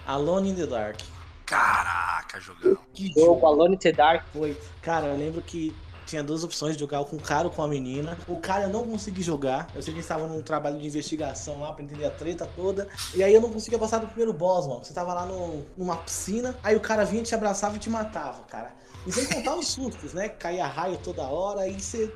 Alone 0.06 0.48
in 0.48 0.54
the 0.54 0.66
Dark. 0.66 0.98
Caraca, 1.44 2.40
jogão. 2.40 2.78
Que 2.94 3.12
jogo, 3.12 3.44
Alone 3.44 3.74
in 3.74 3.78
the 3.78 3.92
Dark. 3.92 4.24
Foi. 4.32 4.56
Cara, 4.80 5.08
eu 5.08 5.18
lembro 5.18 5.42
que 5.42 5.76
tinha 6.06 6.24
duas 6.24 6.42
opções 6.42 6.76
de 6.76 6.80
jogar 6.80 7.04
com 7.04 7.16
o 7.16 7.20
cara 7.20 7.46
ou 7.46 7.52
com 7.52 7.62
a 7.62 7.68
menina. 7.68 8.16
O 8.26 8.40
cara 8.40 8.62
eu 8.62 8.68
não 8.70 8.86
consegui 8.86 9.20
jogar. 9.20 9.68
Eu 9.74 9.82
sei 9.82 9.92
que 9.92 10.00
estava 10.00 10.26
num 10.26 10.40
trabalho 10.40 10.78
de 10.78 10.86
investigação 10.86 11.60
lá 11.60 11.74
pra 11.74 11.84
entender 11.84 12.06
a 12.06 12.10
treta 12.10 12.48
toda. 12.56 12.88
E 13.14 13.22
aí 13.22 13.34
eu 13.34 13.40
não 13.42 13.50
conseguia 13.52 13.78
passar 13.78 13.98
do 13.98 14.06
primeiro 14.06 14.32
boss, 14.32 14.66
mano. 14.66 14.82
Você 14.82 14.94
tava 14.94 15.12
lá 15.12 15.26
no, 15.26 15.62
numa 15.76 15.98
piscina, 15.98 16.58
aí 16.62 16.74
o 16.74 16.80
cara 16.80 17.04
vinha, 17.04 17.22
te 17.22 17.34
abraçava 17.34 17.76
e 17.76 17.78
te 17.78 17.90
matava, 17.90 18.44
cara. 18.44 18.72
E 19.06 19.12
sem 19.12 19.26
contar 19.26 19.56
os 19.56 19.68
sustos, 19.68 20.14
né? 20.14 20.30
Caía 20.30 20.66
raio 20.66 20.96
toda 20.96 21.20
hora, 21.24 21.60
aí 21.60 21.78
você. 21.78 22.10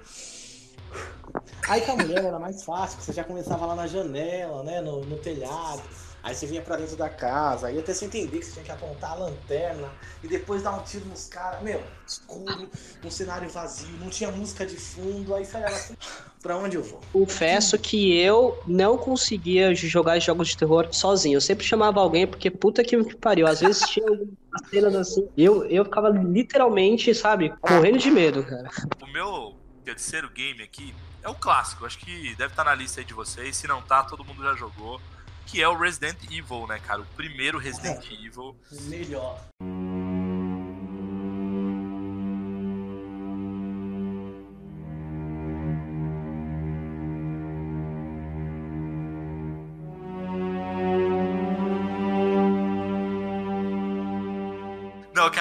Aí 1.68 1.80
com 1.80 1.92
a 1.92 1.96
mulher 1.96 2.24
era 2.24 2.38
mais 2.38 2.62
fácil, 2.62 3.00
você 3.00 3.12
já 3.12 3.24
começava 3.24 3.66
lá 3.66 3.74
na 3.74 3.86
janela, 3.86 4.62
né? 4.62 4.80
No, 4.80 5.04
no 5.04 5.16
telhado. 5.16 5.82
Aí 6.22 6.34
você 6.34 6.44
vinha 6.44 6.60
pra 6.60 6.76
dentro 6.76 6.96
da 6.96 7.08
casa, 7.08 7.68
aí 7.68 7.78
até 7.78 7.94
você 7.94 8.04
entender 8.04 8.38
que 8.38 8.44
você 8.44 8.52
tinha 8.54 8.64
que 8.64 8.72
apontar 8.72 9.12
a 9.12 9.14
lanterna 9.14 9.88
e 10.24 10.26
depois 10.26 10.60
dar 10.60 10.72
um 10.72 10.82
tiro 10.82 11.04
nos 11.06 11.28
caras. 11.28 11.62
Meu, 11.62 11.80
escuro, 12.04 12.68
um 13.04 13.10
cenário 13.10 13.48
vazio, 13.48 13.96
não 13.98 14.10
tinha 14.10 14.32
música 14.32 14.66
de 14.66 14.76
fundo, 14.76 15.32
aí 15.34 15.44
você 15.44 15.56
olhava 15.56 15.76
assim, 15.76 15.94
pra 16.42 16.56
onde 16.56 16.76
eu 16.76 16.82
vou? 16.82 17.00
Confesso 17.12 17.78
que 17.78 18.16
eu 18.16 18.60
não 18.66 18.98
conseguia 18.98 19.72
jogar 19.72 20.18
jogos 20.18 20.48
de 20.48 20.56
terror 20.56 20.88
sozinho. 20.90 21.36
Eu 21.36 21.40
sempre 21.40 21.64
chamava 21.64 22.00
alguém, 22.00 22.26
porque 22.26 22.50
puta 22.50 22.82
que 22.82 22.96
me 22.96 23.14
pariu. 23.14 23.46
Às 23.46 23.60
vezes 23.60 23.88
tinha 23.88 24.08
algumas 24.08 24.68
cenas 24.68 24.96
assim. 24.96 25.28
Eu, 25.36 25.64
eu 25.66 25.84
ficava 25.84 26.08
literalmente, 26.08 27.14
sabe, 27.14 27.54
correndo 27.60 27.98
de 27.98 28.10
medo, 28.10 28.42
cara. 28.42 28.68
O 29.00 29.06
meu 29.06 29.65
terceiro 29.86 30.28
game 30.30 30.60
aqui 30.64 30.92
é 31.22 31.28
o 31.28 31.34
clássico. 31.34 31.86
Acho 31.86 31.98
que 31.98 32.34
deve 32.34 32.52
estar 32.52 32.64
na 32.64 32.74
lista 32.74 33.00
aí 33.00 33.04
de 33.04 33.14
vocês. 33.14 33.56
Se 33.56 33.68
não 33.68 33.80
tá, 33.80 34.02
todo 34.02 34.24
mundo 34.24 34.42
já 34.42 34.54
jogou 34.54 35.00
que 35.46 35.62
é 35.62 35.68
o 35.68 35.78
Resident 35.78 36.18
Evil, 36.24 36.66
né, 36.66 36.80
cara? 36.80 37.02
O 37.02 37.06
primeiro 37.16 37.56
Resident 37.56 38.04
é, 38.10 38.26
Evil. 38.26 38.56
Melhor. 38.88 39.40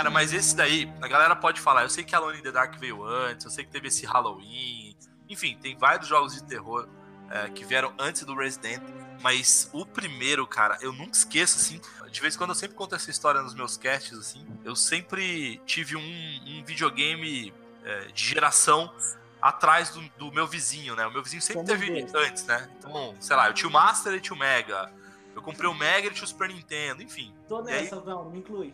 Cara, 0.05 0.09
mas 0.11 0.33
esse 0.33 0.55
daí, 0.55 0.91
a 1.01 1.07
galera 1.07 1.35
pode 1.35 1.59
falar. 1.59 1.81
Eu 1.83 1.89
sei 1.89 2.03
que 2.03 2.13
Alone 2.13 2.39
in 2.39 2.41
the 2.41 2.51
Dark 2.51 2.77
veio 2.77 3.03
antes, 3.03 3.45
eu 3.45 3.51
sei 3.51 3.65
que 3.65 3.71
teve 3.71 3.87
esse 3.87 4.05
Halloween. 4.05 4.95
Enfim, 5.27 5.57
tem 5.59 5.75
vários 5.75 6.07
jogos 6.07 6.35
de 6.35 6.43
terror 6.43 6.87
é, 7.29 7.49
que 7.49 7.65
vieram 7.65 7.93
antes 7.97 8.23
do 8.23 8.35
Resident. 8.35 8.83
Mas 9.21 9.69
o 9.73 9.85
primeiro, 9.85 10.45
cara, 10.45 10.77
eu 10.81 10.93
nunca 10.93 11.13
esqueço, 11.13 11.57
assim. 11.57 11.81
De 12.11 12.21
vez 12.21 12.35
em 12.35 12.37
quando 12.37 12.51
eu 12.51 12.55
sempre 12.55 12.75
conto 12.75 12.93
essa 12.93 13.09
história 13.09 13.41
nos 13.41 13.55
meus 13.55 13.77
casts, 13.77 14.17
assim. 14.17 14.45
Eu 14.63 14.75
sempre 14.75 15.59
tive 15.65 15.95
um, 15.95 16.01
um 16.01 16.63
videogame 16.63 17.53
é, 17.83 18.05
de 18.07 18.23
geração 18.23 18.93
atrás 19.41 19.89
do, 19.89 20.01
do, 20.17 20.31
meu 20.31 20.45
vizinho, 20.45 20.95
né? 20.95 21.07
O 21.07 21.11
meu 21.11 21.23
vizinho 21.23 21.41
sempre 21.41 21.65
Como 21.65 21.67
teve 21.67 21.91
Deus. 21.91 22.13
antes, 22.13 22.45
né? 22.45 22.69
Então, 22.77 23.15
sei 23.19 23.35
lá, 23.35 23.47
eu 23.47 23.53
tinha 23.53 23.69
o 23.69 23.73
Master 23.73 24.13
e 24.13 24.19
tinha 24.19 24.35
o 24.35 24.39
Mega. 24.39 24.91
Eu 25.33 25.41
comprei 25.41 25.69
o 25.69 25.73
Mega 25.73 26.07
e 26.07 26.11
tinha 26.11 26.23
o 26.23 26.27
Super 26.27 26.49
Nintendo, 26.49 27.01
enfim. 27.01 27.33
Tô 27.47 27.61
nessa, 27.61 27.95
aí... 27.95 28.05
não, 28.05 28.29
me 28.29 28.39
inclui. 28.39 28.73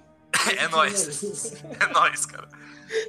É 0.58 0.68
nóis. 0.68 1.54
é 1.80 1.88
nóis, 1.88 2.26
cara. 2.26 2.48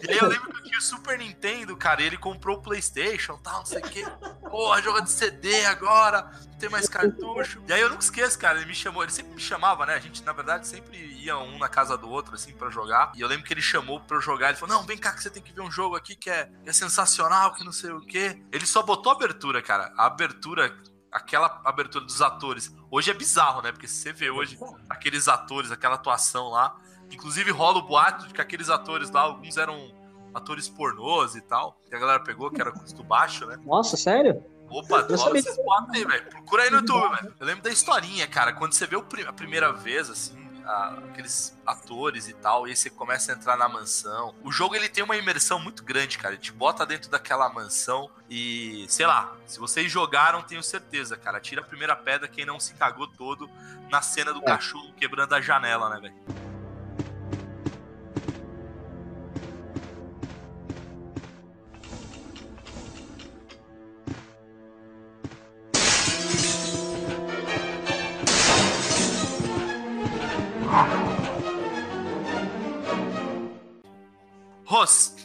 E 0.02 0.10
aí 0.10 0.18
eu 0.18 0.28
lembro 0.28 0.52
que 0.62 0.76
o 0.76 0.80
Super 0.80 1.18
Nintendo, 1.18 1.76
cara, 1.76 2.02
ele 2.02 2.16
comprou 2.16 2.58
o 2.58 2.62
Playstation 2.62 3.36
tal, 3.38 3.58
não 3.58 3.64
sei 3.66 3.80
o 3.80 3.82
quê. 3.82 4.04
Porra, 4.48 4.80
joga 4.80 5.02
de 5.02 5.10
CD 5.10 5.64
agora, 5.66 6.30
não 6.46 6.58
tem 6.58 6.68
mais 6.68 6.88
cartucho. 6.88 7.60
E 7.66 7.72
aí 7.72 7.80
eu 7.80 7.90
nunca 7.90 8.02
esqueço, 8.02 8.38
cara, 8.38 8.58
ele 8.58 8.66
me 8.66 8.74
chamou, 8.74 9.02
ele 9.02 9.10
sempre 9.10 9.34
me 9.34 9.40
chamava, 9.40 9.84
né? 9.84 9.94
A 9.94 9.98
gente, 9.98 10.22
na 10.22 10.32
verdade, 10.32 10.68
sempre 10.68 10.96
ia 10.96 11.36
um 11.36 11.58
na 11.58 11.68
casa 11.68 11.96
do 11.98 12.08
outro, 12.08 12.34
assim, 12.34 12.52
para 12.52 12.70
jogar. 12.70 13.12
E 13.16 13.20
eu 13.20 13.28
lembro 13.28 13.44
que 13.44 13.52
ele 13.52 13.62
chamou 13.62 14.00
pra 14.00 14.16
eu 14.16 14.20
jogar, 14.20 14.50
ele 14.50 14.58
falou, 14.58 14.76
não, 14.76 14.86
vem 14.86 14.96
cá 14.96 15.12
que 15.12 15.22
você 15.22 15.30
tem 15.30 15.42
que 15.42 15.52
ver 15.52 15.62
um 15.62 15.70
jogo 15.70 15.96
aqui 15.96 16.14
que 16.14 16.30
é, 16.30 16.48
que 16.62 16.70
é 16.70 16.72
sensacional, 16.72 17.52
que 17.54 17.64
não 17.64 17.72
sei 17.72 17.90
o 17.90 18.00
quê. 18.00 18.40
Ele 18.52 18.66
só 18.66 18.82
botou 18.82 19.12
a 19.12 19.16
abertura, 19.16 19.60
cara. 19.60 19.92
A 19.96 20.06
abertura 20.06 20.72
aquela 21.10 21.60
abertura 21.64 22.04
dos 22.04 22.22
atores. 22.22 22.74
Hoje 22.90 23.10
é 23.10 23.14
bizarro, 23.14 23.60
né? 23.60 23.70
Porque 23.70 23.86
se 23.86 23.96
você 23.96 24.12
vê 24.12 24.30
hoje 24.30 24.58
aqueles 24.88 25.28
atores, 25.28 25.70
aquela 25.70 25.96
atuação 25.96 26.48
lá, 26.48 26.74
Inclusive 27.12 27.50
rola 27.50 27.78
o 27.78 27.82
boato 27.82 28.26
de 28.26 28.34
que 28.34 28.40
aqueles 28.40 28.70
atores 28.70 29.10
lá, 29.10 29.22
alguns 29.22 29.56
eram 29.56 29.92
atores 30.34 30.68
pornôs 30.68 31.34
e 31.36 31.42
tal, 31.42 31.78
que 31.88 31.94
a 31.94 31.98
galera 31.98 32.20
pegou, 32.20 32.50
que 32.50 32.60
era 32.60 32.72
custo 32.72 33.02
baixo, 33.04 33.46
né? 33.46 33.58
Nossa, 33.64 33.96
sério? 33.96 34.42
Opa, 34.70 35.06
rola 35.14 35.38
esses 35.38 35.56
boatos 35.56 35.94
aí, 35.94 36.04
velho. 36.04 36.30
Procura 36.30 36.62
aí 36.62 36.70
no 36.70 36.78
YouTube, 36.78 37.16
velho. 37.16 37.34
Eu 37.38 37.46
lembro 37.46 37.62
da 37.62 37.70
historinha, 37.70 38.26
cara. 38.26 38.54
Quando 38.54 38.72
você 38.72 38.86
vê 38.86 38.96
a 38.96 39.32
primeira 39.32 39.70
vez, 39.70 40.08
assim, 40.08 40.42
aqueles 40.64 41.58
atores 41.66 42.28
e 42.28 42.32
tal, 42.34 42.66
e 42.66 42.70
aí 42.70 42.76
você 42.76 42.88
começa 42.88 43.32
a 43.32 43.34
entrar 43.34 43.56
na 43.56 43.68
mansão. 43.68 44.34
O 44.42 44.50
jogo 44.50 44.74
ele 44.74 44.88
tem 44.88 45.04
uma 45.04 45.16
imersão 45.16 45.58
muito 45.58 45.84
grande, 45.84 46.16
cara. 46.16 46.34
Ele 46.34 46.42
te 46.42 46.52
bota 46.52 46.86
dentro 46.86 47.10
daquela 47.10 47.48
mansão 47.50 48.10
e, 48.30 48.86
sei 48.88 49.06
lá, 49.06 49.34
se 49.46 49.58
vocês 49.58 49.90
jogaram, 49.90 50.42
tenho 50.42 50.62
certeza, 50.62 51.16
cara. 51.16 51.40
Tira 51.40 51.60
a 51.60 51.64
primeira 51.64 51.94
pedra 51.94 52.26
quem 52.26 52.46
não 52.46 52.58
se 52.58 52.72
cagou 52.74 53.06
todo 53.06 53.50
na 53.90 54.00
cena 54.00 54.32
do 54.32 54.40
é. 54.40 54.44
cachorro 54.44 54.92
quebrando 54.94 55.34
a 55.34 55.40
janela, 55.40 55.90
né, 55.90 56.00
velho? 56.00 56.41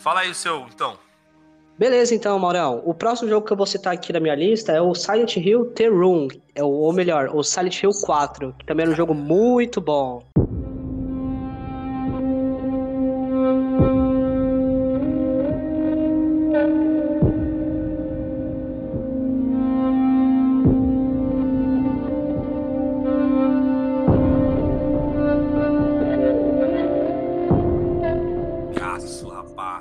Fala 0.01 0.21
aí 0.21 0.31
o 0.31 0.35
seu, 0.35 0.65
então. 0.73 0.97
Beleza, 1.77 2.15
então, 2.15 2.39
Maurão. 2.39 2.81
O 2.85 2.93
próximo 2.93 3.29
jogo 3.29 3.45
que 3.45 3.53
eu 3.53 3.57
vou 3.57 3.65
citar 3.65 3.93
aqui 3.93 4.11
na 4.11 4.19
minha 4.19 4.33
lista 4.33 4.71
é 4.71 4.81
o 4.81 4.95
Silent 4.95 5.37
Hill 5.37 5.65
The 5.73 5.87
Room, 5.87 6.27
é 6.55 6.63
ou 6.63 6.91
melhor, 6.91 7.29
o 7.33 7.43
Silent 7.43 7.83
Hill 7.83 7.91
4, 8.03 8.55
que 8.57 8.65
também 8.65 8.85
é 8.87 8.89
um 8.89 8.95
jogo 8.95 9.13
muito 9.13 9.79
bom. 9.79 10.23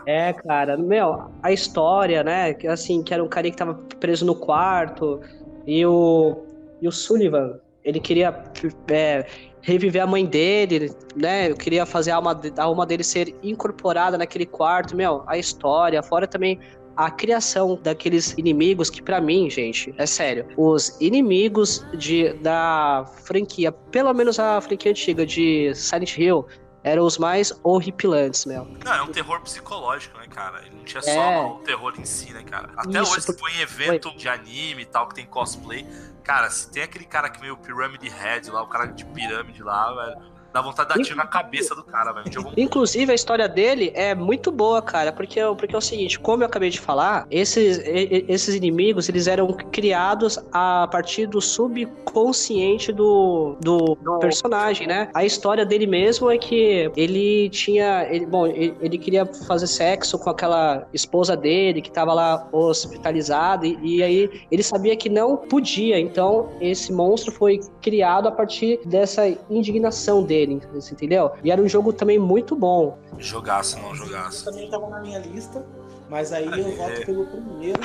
É, 0.07 0.33
cara, 0.33 0.77
meu, 0.77 1.31
a 1.43 1.53
história, 1.53 2.23
né? 2.23 2.57
Assim, 2.69 3.03
que 3.03 3.13
era 3.13 3.23
um 3.23 3.29
cara 3.29 3.51
que 3.51 3.57
tava 3.57 3.75
preso 3.99 4.25
no 4.25 4.37
quarto 4.37 5.21
e 5.67 5.85
o, 5.85 6.45
e 6.81 6.87
o 6.87 6.93
Sullivan, 6.93 7.59
ele 7.85 7.99
queria 7.99 8.45
é, 8.89 9.27
reviver 9.63 10.01
a 10.01 10.07
mãe 10.07 10.25
dele, 10.25 10.93
né? 11.17 11.51
Eu 11.51 11.57
queria 11.57 11.85
fazer 11.85 12.13
a 12.13 12.17
alma, 12.17 12.41
a 12.57 12.63
alma 12.63 12.87
dele 12.87 13.03
ser 13.03 13.35
incorporada 13.43 14.17
naquele 14.17 14.47
quarto, 14.47 14.97
meu, 14.97 15.25
a 15.27 15.37
história, 15.37 16.01
fora 16.05 16.27
também 16.27 16.61
a 16.97 17.11
criação 17.11 17.79
daqueles 17.83 18.33
inimigos 18.39 18.89
que 18.89 19.03
para 19.03 19.21
mim, 19.21 19.51
gente, 19.51 19.93
é 19.99 20.07
sério, 20.07 20.47
os 20.57 20.97
inimigos 21.01 21.85
de 21.99 22.33
da 22.35 23.05
franquia, 23.25 23.71
pelo 23.71 24.15
menos 24.15 24.39
a 24.39 24.61
franquia 24.61 24.93
antiga 24.93 25.27
de 25.27 25.75
Silent 25.75 26.17
Hill, 26.17 26.47
eram 26.87 27.05
os 27.05 27.19
mais 27.19 27.53
horripilantes, 27.65 28.47
meu. 28.47 28.65
Não, 28.85 28.95
é 28.95 29.03
um 29.03 29.09
terror 29.09 29.41
psicológico, 29.41 30.17
né, 30.19 30.29
cara? 30.29 30.61
Ele 30.65 30.77
não 30.77 30.85
tinha 30.85 31.01
é. 31.01 31.15
só 31.15 31.57
o 31.57 31.59
terror 31.59 31.93
em 31.99 32.05
si, 32.05 32.33
né, 32.33 32.45
cara? 32.45 32.71
Até 32.77 33.03
Isso, 33.03 33.13
hoje, 33.13 33.23
se 33.23 33.37
for 33.37 33.51
em 33.51 33.61
evento 33.61 34.17
de 34.17 34.29
anime 34.29 34.83
e 34.83 34.87
tal, 34.87 35.09
que 35.09 35.17
tem 35.17 35.27
cosplay, 35.27 35.85
cara, 36.23 36.49
se 36.49 36.71
tem 36.71 36.85
aquele 36.85 37.05
cara 37.05 37.29
que 37.29 37.41
meio 37.41 37.57
Pyramid 37.57 38.09
Head 38.09 38.53
lá, 38.53 38.63
o 38.63 38.69
cara 38.69 38.87
de 38.87 39.05
pirâmide 39.05 39.65
lá, 39.65 39.93
velho 39.93 40.36
Dá 40.57 40.63
vontade 40.63 40.89
de 40.89 40.99
dar 40.99 41.05
tiro 41.05 41.17
na 41.19 41.27
cabeça 41.27 41.75
do 41.75 41.85
cara, 41.85 42.13
velho. 42.13 42.51
Inclusive, 42.57 43.13
a 43.13 43.15
história 43.15 43.47
dele 43.47 43.93
é 43.95 44.15
muito 44.15 44.51
boa, 44.51 44.81
cara, 44.81 45.13
porque, 45.13 45.39
porque 45.59 45.75
é 45.75 45.79
o 45.79 45.83
seguinte, 45.83 46.19
como 46.19 46.43
eu 46.43 46.47
acabei 46.47 46.71
de 46.71 46.81
falar, 46.81 47.27
esses, 47.31 47.79
esses 47.85 48.55
inimigos, 48.55 49.07
eles 49.07 49.27
eram 49.27 49.53
criados 49.53 50.39
a 50.51 50.89
partir 50.91 51.27
do 51.27 51.43
subconsciente 51.43 52.91
do, 52.91 53.59
do 53.61 53.99
personagem, 54.19 54.87
né? 54.87 55.11
A 55.13 55.27
história 55.27 55.67
dele 55.67 55.87
mesmo 55.87 56.31
é 56.31 56.39
que 56.39 56.91
ele 56.97 57.51
tinha, 57.51 58.07
ele, 58.11 58.25
bom, 58.25 58.47
ele, 58.47 58.75
ele 58.81 58.97
queria 58.97 59.27
fazer 59.27 59.67
sexo 59.67 60.19
com 60.19 60.31
aquela 60.31 60.89
esposa 60.95 61.37
dele 61.37 61.83
que 61.83 61.91
tava 61.91 62.15
lá 62.15 62.49
hospitalizada 62.51 63.67
e, 63.67 63.77
e 63.83 64.03
aí 64.03 64.47
ele 64.51 64.63
sabia 64.63 64.97
que 64.97 65.11
não 65.11 65.37
podia, 65.37 66.01
então 66.01 66.49
esse 66.63 66.91
monstro 66.95 67.31
foi 67.31 67.61
criado 67.83 68.27
a 68.27 68.33
partir 68.33 68.81
dessa 68.87 69.29
indignação 69.51 70.23
dele 70.23 70.46
dele, 70.47 70.93
entendeu? 70.93 71.33
E 71.43 71.51
era 71.51 71.61
um 71.61 71.69
jogo 71.69 71.93
também 71.93 72.19
muito 72.19 72.55
bom. 72.55 72.99
Jogaço, 73.19 73.79
não 73.81 73.95
jogaço. 73.95 74.45
Também 74.45 74.71
tava 74.71 74.89
na 74.89 75.01
minha 75.01 75.19
lista, 75.19 75.65
mas 76.09 76.33
aí 76.33 76.47
eu 76.47 76.77
voto 76.77 77.07
pelo 77.07 77.27
primeiro, 77.27 77.81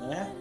né? 0.00 0.32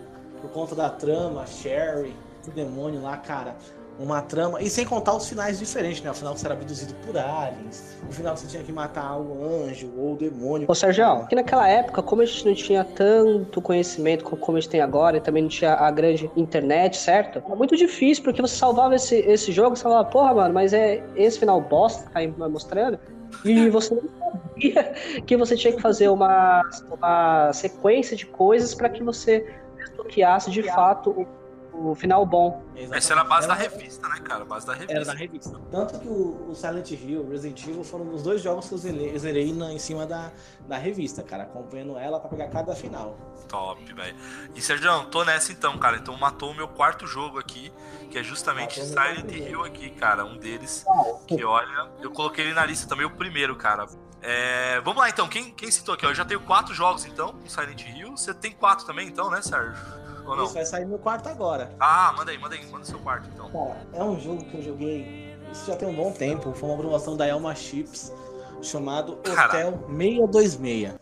por 0.41 0.51
conta 0.51 0.75
da 0.75 0.89
trama, 0.89 1.45
Sherry, 1.48 2.15
o 2.48 2.51
demônio 2.51 3.01
lá, 3.01 3.17
cara 3.17 3.55
uma 3.99 4.21
trama. 4.21 4.61
E 4.61 4.69
sem 4.69 4.85
contar 4.85 5.15
os 5.15 5.27
finais 5.27 5.59
diferentes, 5.59 6.01
né? 6.01 6.11
O 6.11 6.13
final 6.13 6.33
que 6.33 6.39
você 6.39 6.47
era 6.47 6.55
abduzido 6.55 6.93
por 7.05 7.17
aliens, 7.17 7.97
o 8.07 8.11
final 8.11 8.33
que 8.33 8.41
você 8.41 8.47
tinha 8.47 8.63
que 8.63 8.71
matar 8.71 9.17
o 9.17 9.63
anjo 9.63 9.91
ou 9.97 10.13
o 10.13 10.17
demônio. 10.17 10.65
Ô, 10.69 10.75
Sérgio, 10.75 11.25
que 11.27 11.35
naquela 11.35 11.67
época, 11.67 12.01
como 12.01 12.21
a 12.21 12.25
gente 12.25 12.45
não 12.45 12.53
tinha 12.53 12.83
tanto 12.83 13.61
conhecimento 13.61 14.23
como 14.23 14.57
a 14.57 14.61
gente 14.61 14.69
tem 14.69 14.81
agora, 14.81 15.17
e 15.17 15.21
também 15.21 15.43
não 15.43 15.49
tinha 15.49 15.73
a 15.73 15.89
grande 15.91 16.29
internet, 16.35 16.97
certo? 16.97 17.41
É 17.49 17.55
muito 17.55 17.75
difícil, 17.75 18.23
porque 18.23 18.41
você 18.41 18.55
salvava 18.55 18.95
esse, 18.95 19.15
esse 19.19 19.51
jogo, 19.51 19.75
você 19.75 19.83
falava, 19.83 20.05
porra, 20.09 20.33
mano, 20.33 20.53
mas 20.53 20.73
é 20.73 21.03
esse 21.15 21.39
final 21.39 21.61
bosta 21.61 22.03
que 22.03 22.11
tá 22.11 22.19
aí 22.19 22.27
mostrando. 22.27 22.99
E 23.43 23.69
você 23.69 23.95
não 23.95 24.03
sabia 24.31 24.93
que 25.25 25.37
você 25.37 25.55
tinha 25.55 25.73
que 25.73 25.81
fazer 25.81 26.09
uma, 26.09 26.63
uma 26.91 27.53
sequência 27.53 28.15
de 28.15 28.25
coisas 28.25 28.73
para 28.73 28.89
que 28.89 29.03
você 29.03 29.45
desbloqueasse 29.77 30.51
de 30.51 30.63
fato 30.63 31.11
o 31.11 31.44
o 31.77 31.96
final 31.96 32.25
bom. 32.25 32.63
Essa 32.91 33.13
era 33.13 33.22
a 33.22 33.24
base 33.24 33.46
era... 33.46 33.55
da 33.55 33.62
revista, 33.62 34.08
né, 34.08 34.20
cara? 34.22 34.44
A 34.44 34.46
base 34.46 34.65
da 34.65 34.74
revista. 34.74 34.94
Era 34.94 35.05
da 35.05 35.13
revista. 35.13 35.60
Tanto 35.72 36.00
que 36.00 36.08
o, 36.08 36.53
Silent 36.55 36.91
Hill, 36.91 37.22
o 37.22 37.29
Resident 37.29 37.67
Evil 37.67 37.84
foram 37.84 38.13
os 38.13 38.24
dois 38.24 38.41
jogos 38.41 38.67
que 38.67 38.74
eu 38.74 38.77
zerei, 38.77 39.17
zerei 39.17 39.53
na, 39.53 39.72
em 39.72 39.79
cima 39.79 40.05
da, 40.05 40.32
da 40.67 40.77
revista, 40.77 41.22
cara, 41.22 41.44
acompanhando 41.44 41.98
ela 41.98 42.20
pra 42.20 42.29
pegar 42.29 42.48
cada 42.48 42.75
final. 42.75 43.17
Top, 43.48 43.94
velho. 43.94 44.15
E 44.55 44.62
Sérgio, 44.62 45.05
tô 45.05 45.24
nessa 45.24 45.51
então, 45.51 45.77
cara. 45.77 45.98
Então 45.98 46.17
matou 46.17 46.51
o 46.51 46.55
meu 46.55 46.67
quarto 46.67 47.05
jogo 47.05 47.38
aqui, 47.38 47.71
que 48.10 48.17
é 48.17 48.23
justamente 48.23 48.80
matou 48.80 49.04
Silent 49.04 49.32
Hill 49.32 49.63
aqui, 49.63 49.89
cara. 49.91 50.26
Um 50.26 50.38
deles 50.38 50.86
que, 51.28 51.43
olha, 51.43 51.89
eu 52.02 52.12
coloquei 52.12 52.45
ele 52.45 52.54
na 52.54 52.65
lista 52.65 52.88
também, 52.88 53.06
o 53.06 53.12
primeiro, 53.12 53.56
cara. 53.56 53.86
É, 54.21 54.82
vamos 54.82 54.99
lá 54.99 55.08
então, 55.08 55.28
quem, 55.28 55.52
quem 55.52 55.69
citou 55.69 55.93
aqui? 55.93 56.04
Eu 56.04 56.15
já 56.15 56.26
tenho 56.26 56.39
quatro 56.39 56.73
jogos 56.73 57.06
então 57.06 57.34
com 57.34 57.47
Silent 57.47 57.82
Hill. 57.86 58.17
Você 58.17 58.34
tem 58.34 58.52
quatro 58.52 58.86
também 58.86 59.08
então, 59.08 59.30
né, 59.30 59.41
Sérgio? 59.41 60.05
Ou 60.25 60.35
não? 60.35 60.45
Isso 60.45 60.53
vai 60.53 60.65
sair 60.65 60.85
no 60.85 60.97
quarto 60.97 61.27
agora. 61.29 61.71
Ah, 61.79 62.13
manda 62.17 62.31
aí, 62.31 62.38
manda 62.38 62.55
aí, 62.55 62.65
manda 62.67 62.85
seu 62.85 62.99
quarto 62.99 63.29
então. 63.33 63.49
Cara, 63.49 63.77
é 63.93 64.03
um 64.03 64.19
jogo 64.19 64.43
que 64.45 64.57
eu 64.57 64.61
joguei. 64.61 65.35
Isso 65.51 65.67
já 65.67 65.75
tem 65.75 65.88
um 65.88 65.95
bom 65.95 66.11
tempo. 66.11 66.51
Foi 66.53 66.69
uma 66.69 66.77
promoção 66.77 67.15
da 67.15 67.27
Elma 67.27 67.53
Chips 67.55 68.13
chamado 68.61 69.13
Hotel 69.13 69.35
Caraca. 69.35 69.71
626. 69.88 70.95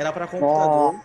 Era 0.00 0.14
para 0.14 0.26
computador. 0.26 0.98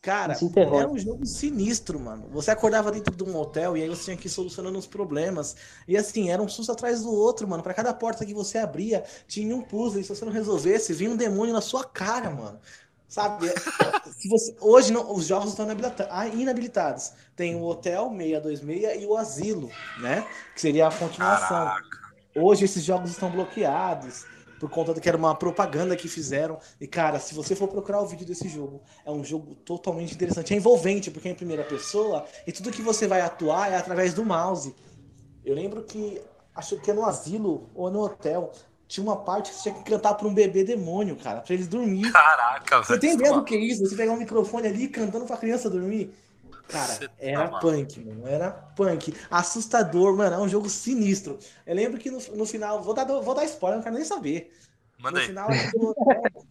Cara, 0.00 0.34
era 0.56 0.88
um 0.88 0.98
jogo 0.98 1.26
sinistro, 1.26 2.00
mano. 2.00 2.26
Você 2.30 2.50
acordava 2.50 2.90
dentro 2.90 3.14
de 3.14 3.22
um 3.22 3.36
hotel 3.36 3.76
e 3.76 3.82
aí 3.82 3.88
você 3.88 4.04
tinha 4.04 4.16
que 4.16 4.28
ir 4.28 4.30
solucionando 4.30 4.78
os 4.78 4.86
problemas. 4.86 5.54
E 5.86 5.94
assim, 5.94 6.30
era 6.30 6.40
um 6.40 6.48
susto 6.48 6.72
atrás 6.72 7.02
do 7.02 7.12
outro, 7.12 7.46
mano. 7.46 7.62
Para 7.62 7.74
cada 7.74 7.92
porta 7.92 8.24
que 8.24 8.32
você 8.32 8.56
abria, 8.56 9.04
tinha 9.28 9.54
um 9.54 9.60
puzzle. 9.60 10.00
E 10.00 10.04
se 10.04 10.08
você 10.08 10.24
não 10.24 10.32
resolvesse, 10.32 10.94
vinha 10.94 11.10
um 11.10 11.16
demônio 11.16 11.52
na 11.52 11.60
sua 11.60 11.84
cara, 11.84 12.30
mano. 12.30 12.58
Sabe? 13.06 13.46
Você... 14.28 14.56
Hoje 14.58 14.90
não... 14.90 15.12
os 15.14 15.26
jogos 15.26 15.50
estão 15.50 15.66
ah, 16.10 16.26
inabilitados. 16.26 17.12
Tem 17.36 17.54
o 17.54 17.62
Hotel 17.62 18.08
626 18.08 19.02
e 19.02 19.06
o 19.06 19.16
Asilo, 19.16 19.70
né? 20.00 20.26
Que 20.54 20.60
seria 20.62 20.88
a 20.88 20.92
continuação. 20.92 21.66
Caraca. 21.66 21.98
Hoje 22.34 22.64
esses 22.64 22.82
jogos 22.82 23.10
estão 23.10 23.30
bloqueados 23.30 24.24
por 24.64 24.70
conta 24.70 24.94
de 24.94 25.00
que 25.00 25.06
era 25.06 25.18
uma 25.18 25.34
propaganda 25.34 25.94
que 25.94 26.08
fizeram. 26.08 26.58
E, 26.80 26.86
cara, 26.86 27.20
se 27.20 27.34
você 27.34 27.54
for 27.54 27.68
procurar 27.68 28.00
o 28.00 28.06
vídeo 28.06 28.24
desse 28.24 28.48
jogo, 28.48 28.80
é 29.04 29.10
um 29.10 29.22
jogo 29.22 29.54
totalmente 29.56 30.14
interessante. 30.14 30.54
É 30.54 30.56
envolvente, 30.56 31.10
porque 31.10 31.28
é 31.28 31.32
em 31.32 31.34
primeira 31.34 31.62
pessoa, 31.62 32.24
e 32.46 32.52
tudo 32.52 32.70
que 32.70 32.80
você 32.80 33.06
vai 33.06 33.20
atuar 33.20 33.70
é 33.70 33.76
através 33.76 34.14
do 34.14 34.24
mouse. 34.24 34.74
Eu 35.44 35.54
lembro 35.54 35.82
que, 35.82 36.18
acho 36.54 36.78
que 36.78 36.90
é 36.90 36.94
no 36.94 37.04
asilo 37.04 37.68
ou 37.74 37.90
no 37.90 38.00
hotel, 38.00 38.52
tinha 38.88 39.04
uma 39.04 39.16
parte 39.16 39.50
que 39.50 39.56
você 39.56 39.70
tinha 39.70 39.74
que 39.74 39.90
cantar 39.90 40.14
pra 40.14 40.26
um 40.26 40.32
bebê 40.32 40.64
demônio, 40.64 41.16
cara, 41.16 41.42
pra 41.42 41.52
eles 41.52 41.68
dormir. 41.68 42.10
Caraca, 42.10 42.82
Você 42.82 42.98
tem 42.98 43.12
ideia 43.12 43.34
do 43.34 43.44
que 43.44 43.54
é 43.54 43.58
isso? 43.58 43.86
Você 43.86 43.94
pegar 43.94 44.12
um 44.12 44.16
microfone 44.16 44.66
ali 44.66 44.88
cantando 44.88 45.26
pra 45.26 45.36
criança 45.36 45.68
dormir? 45.68 46.14
Cara, 46.68 46.94
tá 46.96 47.10
era 47.18 47.48
punk, 47.58 48.00
mano. 48.00 48.26
Era 48.26 48.50
punk. 48.50 49.14
Assustador, 49.30 50.16
mano. 50.16 50.36
É 50.36 50.38
um 50.38 50.48
jogo 50.48 50.68
sinistro. 50.68 51.38
Eu 51.66 51.74
lembro 51.74 51.98
que 51.98 52.10
no, 52.10 52.18
no 52.34 52.46
final. 52.46 52.82
Vou 52.82 52.94
dar, 52.94 53.04
vou 53.04 53.34
dar 53.34 53.44
spoiler, 53.44 53.78
não 53.78 53.82
quero 53.82 53.96
nem 53.96 54.04
saber. 54.04 54.52
Manda 54.98 55.20
no 55.20 55.26
final, 55.26 55.48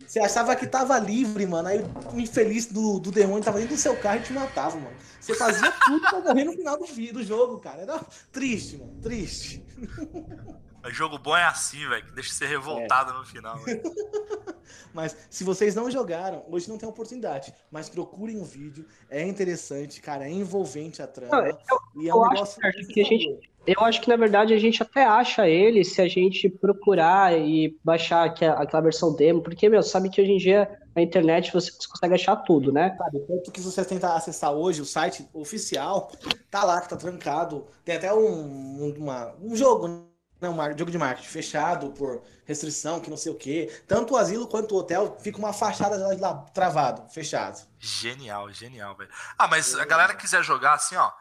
você 0.06 0.20
achava 0.20 0.56
que 0.56 0.68
tava 0.68 1.00
livre, 1.00 1.48
mano. 1.48 1.68
Aí 1.70 1.84
o 2.14 2.20
infeliz 2.20 2.68
do, 2.68 3.00
do 3.00 3.12
demônio 3.12 3.44
tava 3.44 3.58
dentro 3.58 3.76
do 3.76 3.82
seu 3.82 3.98
carro 3.98 4.20
e 4.20 4.24
te 4.24 4.34
matava, 4.34 4.76
mano. 4.76 4.96
Você 5.20 5.34
fazia 5.34 5.72
tudo 5.72 6.02
pra 6.02 6.20
morrer 6.20 6.44
no 6.44 6.54
final 6.54 6.78
do, 6.78 6.86
do 6.86 7.24
jogo, 7.24 7.60
cara. 7.60 7.82
Era 7.82 8.00
triste, 8.32 8.78
mano. 8.78 8.94
Triste. 9.02 9.66
Jogo 10.90 11.18
bom 11.18 11.36
é 11.36 11.46
assim, 11.46 11.88
velho, 11.88 12.06
que 12.06 12.12
deixa 12.12 12.34
você 12.34 12.46
revoltado 12.46 13.12
é. 13.12 13.14
no 13.14 13.26
final. 13.26 13.60
mas 14.94 15.16
se 15.30 15.44
vocês 15.44 15.76
não 15.76 15.90
jogaram, 15.90 16.44
hoje 16.50 16.70
não 16.70 16.78
tem 16.78 16.88
oportunidade. 16.88 17.54
Mas 17.72 17.90
procurem 17.90 18.40
o 18.40 18.46
vídeo, 18.46 18.86
é 19.10 19.26
interessante, 19.26 20.02
cara, 20.02 20.26
é 20.26 20.32
envolvente 20.32 21.02
a 21.02 21.08
trama. 21.08 21.42
Não, 21.42 21.46
eu, 21.46 21.58
e 21.96 22.10
é 22.10 22.14
um 22.14 22.28
negócio 22.28 22.66
acho 22.66 22.88
que 22.88 23.02
a 23.02 23.04
gente, 23.04 23.40
eu 23.66 23.80
acho 23.82 24.02
que 24.02 24.10
na 24.10 24.18
verdade 24.18 24.54
a 24.54 24.60
gente 24.60 24.84
até 24.84 25.06
acha 25.06 25.48
ele 25.48 25.86
se 25.86 26.02
a 26.02 26.08
gente 26.08 26.50
procurar 26.50 27.38
e 27.38 27.78
baixar 27.84 28.26
aquela 28.26 28.82
versão 28.82 29.16
demo, 29.16 29.42
porque, 29.42 29.70
meu, 29.70 29.82
sabe 29.82 30.10
que 30.10 30.22
hoje 30.22 30.32
em 30.32 30.38
dia 30.38 30.70
na 30.94 31.02
internet 31.02 31.52
você 31.52 31.72
consegue 31.90 32.14
achar 32.14 32.36
tudo, 32.36 32.72
né? 32.72 32.96
Sabe, 32.98 33.20
tanto 33.22 33.52
que 33.52 33.62
se 33.62 33.66
você 33.66 33.86
tentar 33.86 34.16
acessar 34.16 34.52
hoje 34.52 34.82
o 34.82 34.86
site 34.86 35.28
oficial, 35.34 36.12
tá 36.52 36.64
lá 36.64 36.82
que 36.82 36.90
tá 36.90 36.98
trancado. 36.98 37.66
Tem 37.86 37.96
até 37.96 38.14
um, 38.14 38.94
uma, 38.98 39.34
um 39.42 39.56
jogo, 39.56 40.06
não, 40.44 40.54
um 40.54 40.78
jogo 40.78 40.92
de 40.92 40.98
marketing 40.98 41.28
fechado 41.28 41.90
por 41.92 42.22
restrição, 42.46 43.00
que 43.00 43.10
não 43.10 43.18
sei 43.18 43.32
o 43.32 43.36
quê. 43.36 43.72
Tanto 43.88 44.14
o 44.14 44.18
asilo 44.18 44.48
quanto 44.48 44.76
o 44.76 44.78
hotel 44.78 45.18
fica 45.20 45.38
uma 45.38 45.54
fachada 45.54 45.98
lá 46.18 46.36
travado, 46.54 47.10
fechado. 47.10 47.66
Genial, 47.80 48.52
genial, 48.52 48.96
velho. 48.96 49.10
Ah, 49.38 49.48
mas 49.48 49.76
a 49.76 49.86
galera 49.86 50.14
quiser 50.14 50.44
jogar 50.44 50.74
assim, 50.74 50.96
ó. 50.96 51.12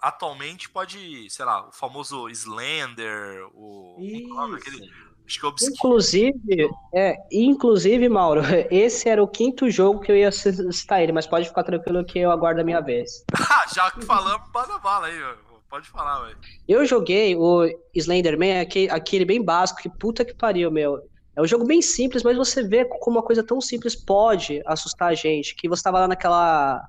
atualmente 0.00 0.68
pode, 0.68 1.28
sei 1.30 1.44
lá, 1.44 1.68
o 1.68 1.72
famoso 1.72 2.28
Slender, 2.28 3.46
o. 3.54 3.96
Isso. 3.98 4.54
Aquele, 4.54 4.90
acho 5.26 5.40
que 5.40 5.46
é 5.46 5.48
obscuro. 5.48 5.74
Inclusive, 5.76 6.68
é, 6.92 7.16
inclusive, 7.30 8.08
Mauro, 8.08 8.42
esse 8.70 9.08
era 9.08 9.22
o 9.22 9.28
quinto 9.28 9.70
jogo 9.70 10.00
que 10.00 10.10
eu 10.10 10.16
ia 10.16 10.32
citar 10.32 11.02
ele, 11.02 11.12
mas 11.12 11.26
pode 11.26 11.48
ficar 11.48 11.64
tranquilo 11.64 12.04
que 12.04 12.18
eu 12.18 12.30
aguardo 12.30 12.60
a 12.60 12.64
minha 12.64 12.80
vez. 12.80 13.24
Já 13.74 13.90
que 13.90 14.04
falamos, 14.04 14.50
bala 14.50 14.78
bala 14.78 15.06
aí, 15.06 15.22
ó. 15.22 15.53
Pode 15.68 15.88
falar, 15.88 16.24
velho. 16.24 16.38
Eu 16.68 16.84
joguei 16.86 17.34
o 17.36 17.66
Slenderman, 17.94 18.60
aquele, 18.60 18.90
aquele 18.90 19.24
bem 19.24 19.42
básico, 19.42 19.80
que 19.80 19.88
puta 19.88 20.24
que 20.24 20.34
pariu, 20.34 20.70
meu. 20.70 21.00
É 21.36 21.42
um 21.42 21.46
jogo 21.46 21.64
bem 21.66 21.82
simples, 21.82 22.22
mas 22.22 22.36
você 22.36 22.62
vê 22.62 22.84
como 22.84 23.16
uma 23.16 23.22
coisa 23.22 23.42
tão 23.44 23.60
simples 23.60 23.96
pode 23.96 24.62
assustar 24.66 25.10
a 25.10 25.14
gente. 25.14 25.54
Que 25.56 25.68
você 25.68 25.82
tava 25.82 26.00
lá 26.00 26.08
naquela 26.08 26.88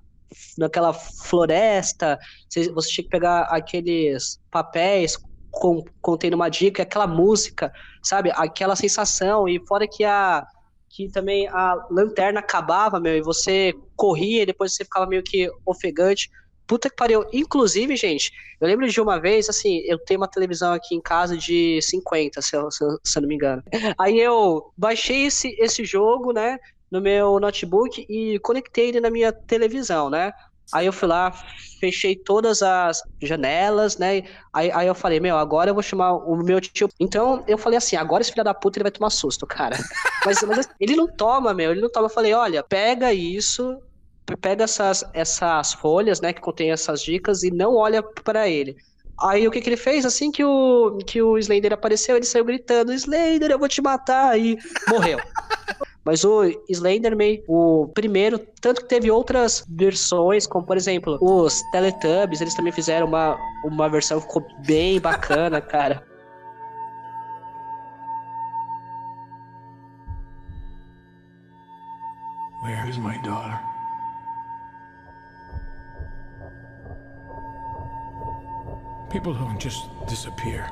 naquela 0.57 0.93
floresta, 0.93 2.19
você, 2.49 2.69
você 2.71 2.89
tinha 2.89 3.05
que 3.05 3.09
pegar 3.09 3.41
aqueles 3.43 4.39
papéis 4.51 5.17
com, 5.51 5.83
contendo 6.01 6.33
uma 6.33 6.49
dica, 6.49 6.83
aquela 6.83 7.07
música, 7.07 7.71
sabe? 8.03 8.31
Aquela 8.35 8.75
sensação, 8.75 9.47
e 9.47 9.59
fora 9.65 9.87
que 9.87 10.03
a 10.03 10.45
que 10.89 11.09
também 11.11 11.45
a 11.49 11.75
lanterna 11.91 12.39
acabava, 12.39 13.01
meu, 13.01 13.17
e 13.17 13.21
você 13.21 13.73
corria 13.97 14.43
e 14.43 14.45
depois 14.45 14.73
você 14.73 14.85
ficava 14.85 15.05
meio 15.05 15.21
que 15.21 15.49
ofegante. 15.65 16.29
Puta 16.67 16.89
que 16.89 16.95
pariu. 16.95 17.25
Inclusive, 17.31 17.95
gente, 17.95 18.31
eu 18.59 18.67
lembro 18.67 18.87
de 18.87 18.99
uma 18.99 19.19
vez, 19.19 19.49
assim, 19.49 19.81
eu 19.85 19.99
tenho 19.99 20.19
uma 20.19 20.27
televisão 20.27 20.73
aqui 20.73 20.95
em 20.95 21.01
casa 21.01 21.37
de 21.37 21.79
50, 21.81 22.41
se 22.41 22.55
eu, 22.55 22.71
se 22.71 22.83
eu, 22.83 22.99
se 23.03 23.17
eu 23.17 23.21
não 23.21 23.29
me 23.29 23.35
engano. 23.35 23.63
Aí 23.97 24.19
eu 24.19 24.71
baixei 24.77 25.25
esse, 25.25 25.55
esse 25.59 25.85
jogo, 25.85 26.31
né, 26.33 26.57
no 26.91 27.01
meu 27.01 27.39
notebook 27.39 28.05
e 28.09 28.39
conectei 28.39 28.89
ele 28.89 28.99
na 28.99 29.09
minha 29.09 29.31
televisão, 29.31 30.09
né? 30.09 30.31
Aí 30.73 30.85
eu 30.87 30.93
fui 30.93 31.07
lá, 31.07 31.31
fechei 31.79 32.15
todas 32.15 32.63
as 32.63 33.01
janelas, 33.21 33.97
né? 33.97 34.23
Aí, 34.51 34.71
aí 34.71 34.87
eu 34.87 34.95
falei, 34.95 35.19
meu, 35.19 35.37
agora 35.37 35.69
eu 35.69 35.73
vou 35.73 35.83
chamar 35.83 36.13
o 36.13 36.35
meu 36.37 36.59
tio. 36.59 36.89
Então 36.99 37.43
eu 37.47 37.57
falei 37.57 37.77
assim, 37.77 37.95
agora 37.95 38.21
esse 38.21 38.31
filho 38.31 38.43
da 38.43 38.53
puta 38.53 38.79
ele 38.79 38.83
vai 38.83 38.91
tomar 38.91 39.09
susto, 39.09 39.45
cara. 39.45 39.77
Mas, 40.25 40.41
mas 40.41 40.67
ele 40.79 40.95
não 40.95 41.05
toma, 41.05 41.53
meu, 41.53 41.69
ele 41.69 41.81
não 41.81 41.91
toma. 41.91 42.07
Eu 42.07 42.09
falei, 42.09 42.33
olha, 42.33 42.63
pega 42.63 43.13
isso, 43.13 43.79
pega 44.41 44.63
essas, 44.63 45.03
essas 45.13 45.73
folhas, 45.73 46.19
né, 46.19 46.33
que 46.33 46.41
contém 46.41 46.71
essas 46.71 47.01
dicas 47.01 47.43
e 47.43 47.51
não 47.51 47.75
olha 47.75 48.01
para 48.01 48.47
ele. 48.47 48.75
Aí 49.21 49.47
o 49.47 49.51
que, 49.51 49.61
que 49.61 49.69
ele 49.69 49.77
fez? 49.77 50.05
Assim 50.05 50.31
que 50.31 50.43
o, 50.43 50.97
que 51.05 51.21
o 51.21 51.37
Slender 51.37 51.71
apareceu, 51.71 52.15
ele 52.15 52.25
saiu 52.25 52.43
gritando: 52.43 52.91
Slender, 52.91 53.51
eu 53.51 53.59
vou 53.59 53.67
te 53.67 53.81
matar! 53.81 54.37
E 54.37 54.57
morreu. 54.89 55.19
Mas 56.03 56.23
o 56.23 56.43
Slenderman, 56.69 57.43
o 57.47 57.87
primeiro, 57.95 58.37
tanto 58.61 58.81
que 58.81 58.87
teve 58.87 59.09
outras 59.09 59.65
versões, 59.67 60.45
como 60.45 60.63
por 60.63 60.77
exemplo, 60.77 61.17
os 61.19 61.63
Teletubbies, 61.71 62.41
eles 62.41 62.53
também 62.53 62.71
fizeram 62.71 63.07
uma, 63.07 63.35
uma 63.63 63.89
versão 63.89 64.19
que 64.19 64.27
ficou 64.27 64.45
bem 64.67 64.99
bacana, 64.99 65.59
cara. 65.61 66.05
Where 72.63 72.87
is 72.87 72.97
my 72.97 73.17
daughter? 73.23 73.64
People 79.15 79.33
don't 79.33 79.57
just 79.57 79.87
disappear. 80.07 80.69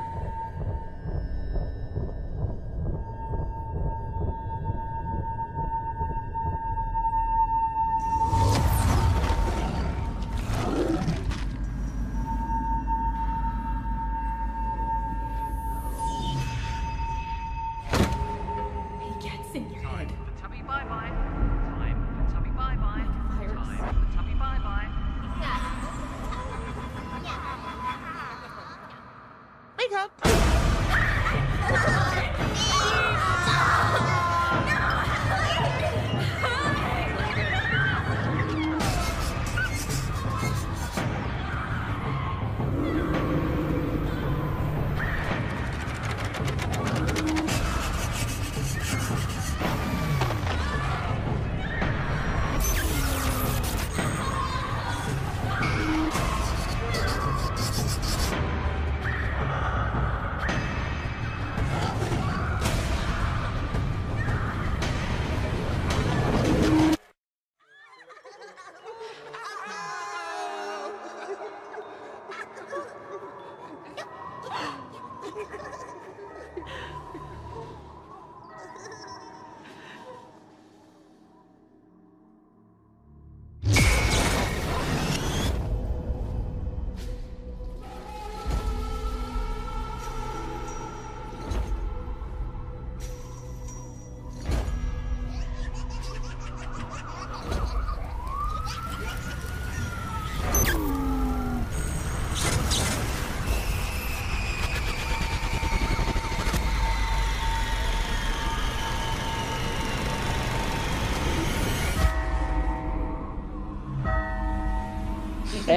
He 18.99 19.09
gets 19.21 19.55
in 19.55 19.71
your 19.71 19.83
head. 19.83 20.11
Tubby 20.41 20.61
bye 20.67 20.83
got. 29.93 30.42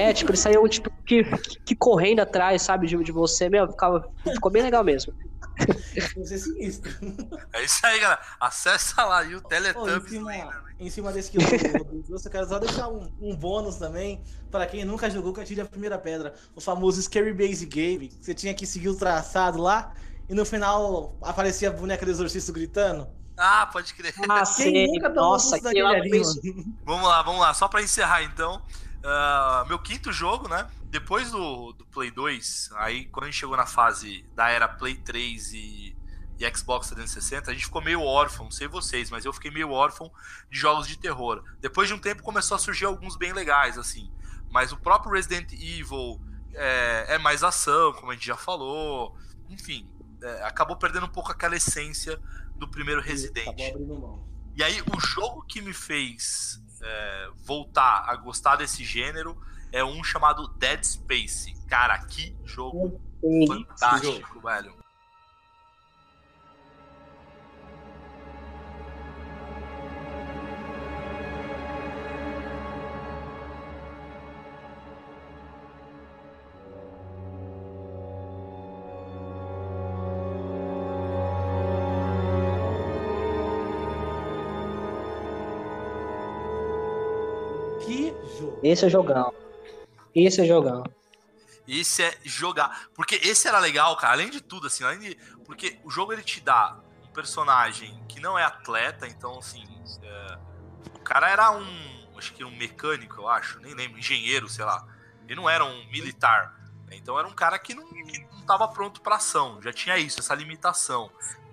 É, 0.06 0.12
tipo, 0.12 0.30
ele 0.30 0.38
saiu 0.38 0.68
tipo, 0.68 0.90
que, 1.04 1.24
que 1.64 1.74
correndo 1.74 2.20
atrás, 2.20 2.62
sabe, 2.62 2.86
de, 2.86 2.96
de 3.02 3.10
você, 3.10 3.48
meu, 3.48 3.68
ficava, 3.68 4.08
ficou 4.22 4.50
bem 4.50 4.62
legal 4.62 4.84
mesmo. 4.84 5.12
Isso 6.16 6.34
é 6.34 6.38
sinistro. 6.38 6.90
É 7.52 7.64
isso 7.64 7.84
aí, 7.84 7.98
galera. 7.98 8.20
Acessa 8.38 9.04
lá 9.04 9.20
aí 9.20 9.34
o 9.34 9.38
em, 9.38 9.42
Teletubbies. 9.42 10.12
Slender. 10.12 10.62
em 10.78 10.90
cima 10.90 11.12
desse 11.12 11.30
que 11.30 11.38
eu 11.38 12.30
quero 12.30 12.46
só 12.46 12.58
deixar 12.58 12.88
um, 12.88 13.10
um 13.20 13.34
bônus 13.34 13.76
também 13.76 14.22
para 14.50 14.66
quem 14.66 14.84
nunca 14.84 15.08
jogou 15.10 15.32
que 15.32 15.40
atire 15.40 15.60
a 15.62 15.64
primeira 15.64 15.98
pedra. 15.98 16.34
O 16.54 16.60
famoso 16.60 17.00
Scary 17.02 17.32
Base 17.32 17.64
Game. 17.66 18.08
que 18.08 18.24
Você 18.24 18.34
tinha 18.34 18.54
que 18.54 18.66
seguir 18.66 18.90
o 18.90 18.96
traçado 18.96 19.60
lá 19.60 19.92
e 20.28 20.34
no 20.34 20.44
final 20.44 21.16
aparecia 21.22 21.70
a 21.70 21.72
boneca 21.72 22.04
do 22.04 22.12
exorcista 22.12 22.52
gritando. 22.52 23.08
Ah, 23.38 23.68
pode 23.70 23.92
crer. 23.94 24.14
Ah, 24.28 24.44
Quem 24.44 24.72
sei. 24.72 24.86
nunca 24.86 25.08
Nossa, 25.08 25.58
daquele 25.60 25.82
lá? 25.82 25.92
Vamos 26.84 27.08
lá, 27.08 27.22
vamos 27.22 27.40
lá. 27.40 27.54
Só 27.54 27.68
pra 27.68 27.82
encerrar 27.82 28.22
então. 28.22 28.62
Ah, 29.08 29.64
meu 29.68 29.78
quinto 29.78 30.12
jogo, 30.12 30.48
né? 30.48 30.68
Depois 30.86 31.30
do, 31.30 31.72
do 31.72 31.86
Play 31.86 32.10
2, 32.10 32.70
aí 32.74 33.04
quando 33.06 33.24
a 33.24 33.26
gente 33.26 33.38
chegou 33.38 33.56
na 33.56 33.66
fase 33.66 34.24
da 34.34 34.48
era 34.48 34.66
Play 34.66 34.96
3 34.96 35.52
e, 35.52 35.96
e 36.38 36.56
Xbox 36.56 36.88
360, 36.88 37.50
a 37.50 37.54
gente 37.54 37.66
ficou 37.66 37.80
meio 37.80 38.02
órfão, 38.02 38.46
não 38.46 38.50
sei 38.50 38.66
vocês, 38.66 39.08
mas 39.08 39.24
eu 39.24 39.32
fiquei 39.32 39.50
meio 39.50 39.70
órfão 39.70 40.10
de 40.50 40.58
jogos 40.58 40.88
de 40.88 40.98
terror. 40.98 41.44
Depois 41.60 41.86
de 41.86 41.94
um 41.94 41.98
tempo 41.98 42.22
começou 42.22 42.56
a 42.56 42.58
surgir 42.58 42.84
alguns 42.86 43.16
bem 43.16 43.32
legais, 43.32 43.78
assim. 43.78 44.10
Mas 44.50 44.72
o 44.72 44.76
próprio 44.76 45.12
Resident 45.12 45.52
Evil 45.52 46.20
é, 46.54 47.14
é 47.14 47.18
mais 47.18 47.44
ação, 47.44 47.92
como 47.92 48.10
a 48.10 48.14
gente 48.14 48.26
já 48.26 48.36
falou. 48.36 49.16
Enfim, 49.48 49.88
é, 50.20 50.42
acabou 50.42 50.76
perdendo 50.76 51.06
um 51.06 51.10
pouco 51.10 51.30
aquela 51.30 51.54
essência 51.54 52.20
do 52.56 52.66
primeiro 52.66 53.00
Resident. 53.00 53.46
E 54.56 54.64
aí, 54.64 54.82
o 54.82 54.98
jogo 54.98 55.42
que 55.42 55.60
me 55.60 55.74
fez 55.74 56.60
é, 56.86 57.28
voltar 57.44 58.04
a 58.08 58.16
gostar 58.16 58.56
desse 58.56 58.84
gênero 58.84 59.36
é 59.72 59.84
um 59.84 60.02
chamado 60.02 60.48
Dead 60.56 60.82
Space. 60.84 61.54
Cara, 61.66 61.98
que 61.98 62.36
jogo 62.44 63.00
fantástico, 63.46 64.40
velho. 64.40 64.85
Jogo. 88.38 88.60
Esse 88.62 88.86
é 88.86 88.88
jogão. 88.88 89.34
Esse 90.14 90.40
é 90.40 90.44
jogão. 90.44 90.84
Esse 91.66 92.02
é 92.02 92.16
jogar. 92.24 92.88
Porque 92.94 93.16
esse 93.16 93.48
era 93.48 93.58
legal, 93.58 93.96
cara. 93.96 94.12
Além 94.14 94.30
de 94.30 94.40
tudo, 94.40 94.66
assim, 94.66 94.84
além 94.84 94.98
de. 95.00 95.14
Porque 95.44 95.78
o 95.84 95.90
jogo 95.90 96.12
ele 96.12 96.22
te 96.22 96.40
dá 96.40 96.78
um 97.04 97.08
personagem 97.12 98.00
que 98.08 98.20
não 98.20 98.38
é 98.38 98.44
atleta, 98.44 99.06
então, 99.06 99.38
assim. 99.38 99.64
é, 100.02 100.38
O 100.94 101.00
cara 101.00 101.28
era 101.28 101.50
um. 101.50 102.06
Acho 102.16 102.32
que 102.32 102.44
um 102.44 102.56
mecânico, 102.56 103.20
eu 103.20 103.28
acho. 103.28 103.58
Nem 103.60 103.74
lembro. 103.74 103.98
Engenheiro, 103.98 104.48
sei 104.48 104.64
lá. 104.64 104.86
Ele 105.26 105.34
não 105.34 105.50
era 105.50 105.64
um 105.64 105.90
militar. 105.90 106.54
Então 106.92 107.18
era 107.18 107.26
um 107.26 107.32
cara 107.32 107.58
que 107.58 107.74
não, 107.74 107.86
que 107.88 108.20
não 108.32 108.42
tava 108.46 108.68
pronto 108.68 109.00
pra 109.00 109.16
ação. 109.16 109.60
Já 109.60 109.72
tinha 109.72 109.98
isso, 109.98 110.20
essa 110.20 110.34
limitação. 110.34 111.10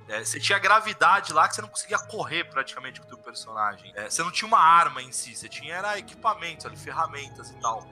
É, 0.07 0.23
você 0.23 0.39
tinha 0.39 0.59
gravidade 0.59 1.31
lá 1.31 1.47
que 1.47 1.55
você 1.55 1.61
não 1.61 1.69
conseguia 1.69 1.97
correr 1.97 2.43
praticamente 2.45 2.99
com 2.99 3.05
o 3.05 3.09
teu 3.09 3.17
personagem. 3.17 3.91
É, 3.95 4.09
você 4.09 4.21
não 4.23 4.31
tinha 4.31 4.47
uma 4.47 4.59
arma 4.59 5.01
em 5.01 5.11
si, 5.11 5.35
você 5.35 5.47
tinha 5.47 5.75
era 5.75 5.97
equipamentos, 5.97 6.65
ali, 6.65 6.75
ferramentas 6.75 7.49
e 7.51 7.55
tal. 7.55 7.87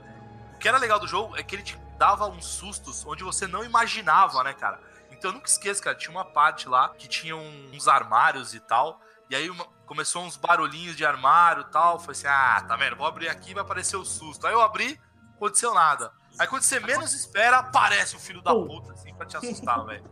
O 0.56 0.58
que 0.60 0.68
era 0.68 0.78
legal 0.78 1.00
do 1.00 1.08
jogo 1.08 1.36
é 1.38 1.44
que 1.44 1.56
ele 1.56 1.64
te 1.64 1.78
dava 1.98 2.28
uns 2.28 2.46
sustos 2.46 3.06
onde 3.06 3.24
você 3.24 3.48
não 3.48 3.64
imaginava, 3.64 4.44
né, 4.44 4.54
cara? 4.54 4.80
Então 5.12 5.30
eu 5.30 5.36
nunca 5.36 5.48
esqueço, 5.48 5.82
cara, 5.82 5.96
tinha 5.96 6.12
uma 6.12 6.26
parte 6.26 6.68
lá 6.68 6.90
que 6.90 7.08
tinha 7.08 7.36
uns 7.36 7.88
armários 7.88 8.54
e 8.54 8.60
tal, 8.60 9.00
e 9.30 9.36
aí 9.36 9.50
uma- 9.50 9.66
começou 9.86 10.24
uns 10.24 10.36
barulhinhos 10.36 10.96
de 10.96 11.06
armário 11.06 11.62
e 11.62 11.72
tal, 11.72 12.00
foi 12.00 12.14
assim, 12.14 12.28
ah, 12.28 12.64
tá 12.68 12.76
vendo, 12.76 12.96
vou 12.96 13.06
abrir 13.06 13.30
aqui 13.30 13.54
vai 13.54 13.62
aparecer 13.64 13.96
o 13.98 14.06
susto. 14.06 14.48
Aí 14.48 14.54
eu 14.54 14.62
abri, 14.62 15.00
não 15.22 15.36
aconteceu 15.36 15.74
nada. 15.74 16.12
Aí 16.40 16.48
quando 16.48 16.64
você 16.64 16.80
menos 16.80 17.14
espera, 17.14 17.60
aparece 17.60 18.16
o 18.16 18.20
filho 18.20 18.42
da 18.42 18.52
puta, 18.54 18.94
assim, 18.94 19.14
pra 19.14 19.26
te 19.26 19.38
assustar, 19.38 19.84
velho. 19.86 20.04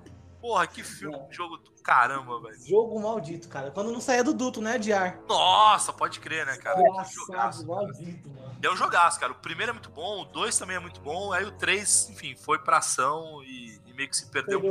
Porra, 0.41 0.65
que 0.67 0.83
filme, 0.83 1.17
jogo 1.31 1.57
do 1.57 1.71
caramba, 1.83 2.39
velho. 2.41 2.67
Jogo 2.67 2.99
maldito, 2.99 3.49
cara. 3.49 3.71
Quando 3.71 3.91
não 3.91 3.99
saía 3.99 4.23
do 4.23 4.33
duto, 4.33 4.61
né, 4.61 4.77
de 4.77 4.93
ar. 4.93 5.19
Nossa, 5.27 5.91
pode 5.91 6.19
crer, 6.19 6.45
né, 6.45 6.55
cara? 6.57 6.79
Engraçado, 6.79 7.13
jogaço. 7.13 7.67
maldito, 7.67 8.29
mano. 8.29 8.57
É 8.61 8.69
um 8.69 8.75
jogaço, 8.75 9.19
cara. 9.19 9.31
O 9.31 9.35
primeiro 9.35 9.71
é 9.71 9.73
muito 9.73 9.89
bom, 9.89 10.21
o 10.21 10.25
dois 10.25 10.57
também 10.57 10.77
é 10.77 10.79
muito 10.79 11.01
bom, 11.01 11.33
aí 11.33 11.43
o 11.43 11.51
três, 11.51 12.09
enfim, 12.09 12.35
foi 12.35 12.59
pra 12.59 12.77
ação 12.77 13.43
e, 13.43 13.81
e 13.85 13.93
meio 13.93 14.09
que 14.09 14.15
se 14.15 14.27
perdeu. 14.27 14.61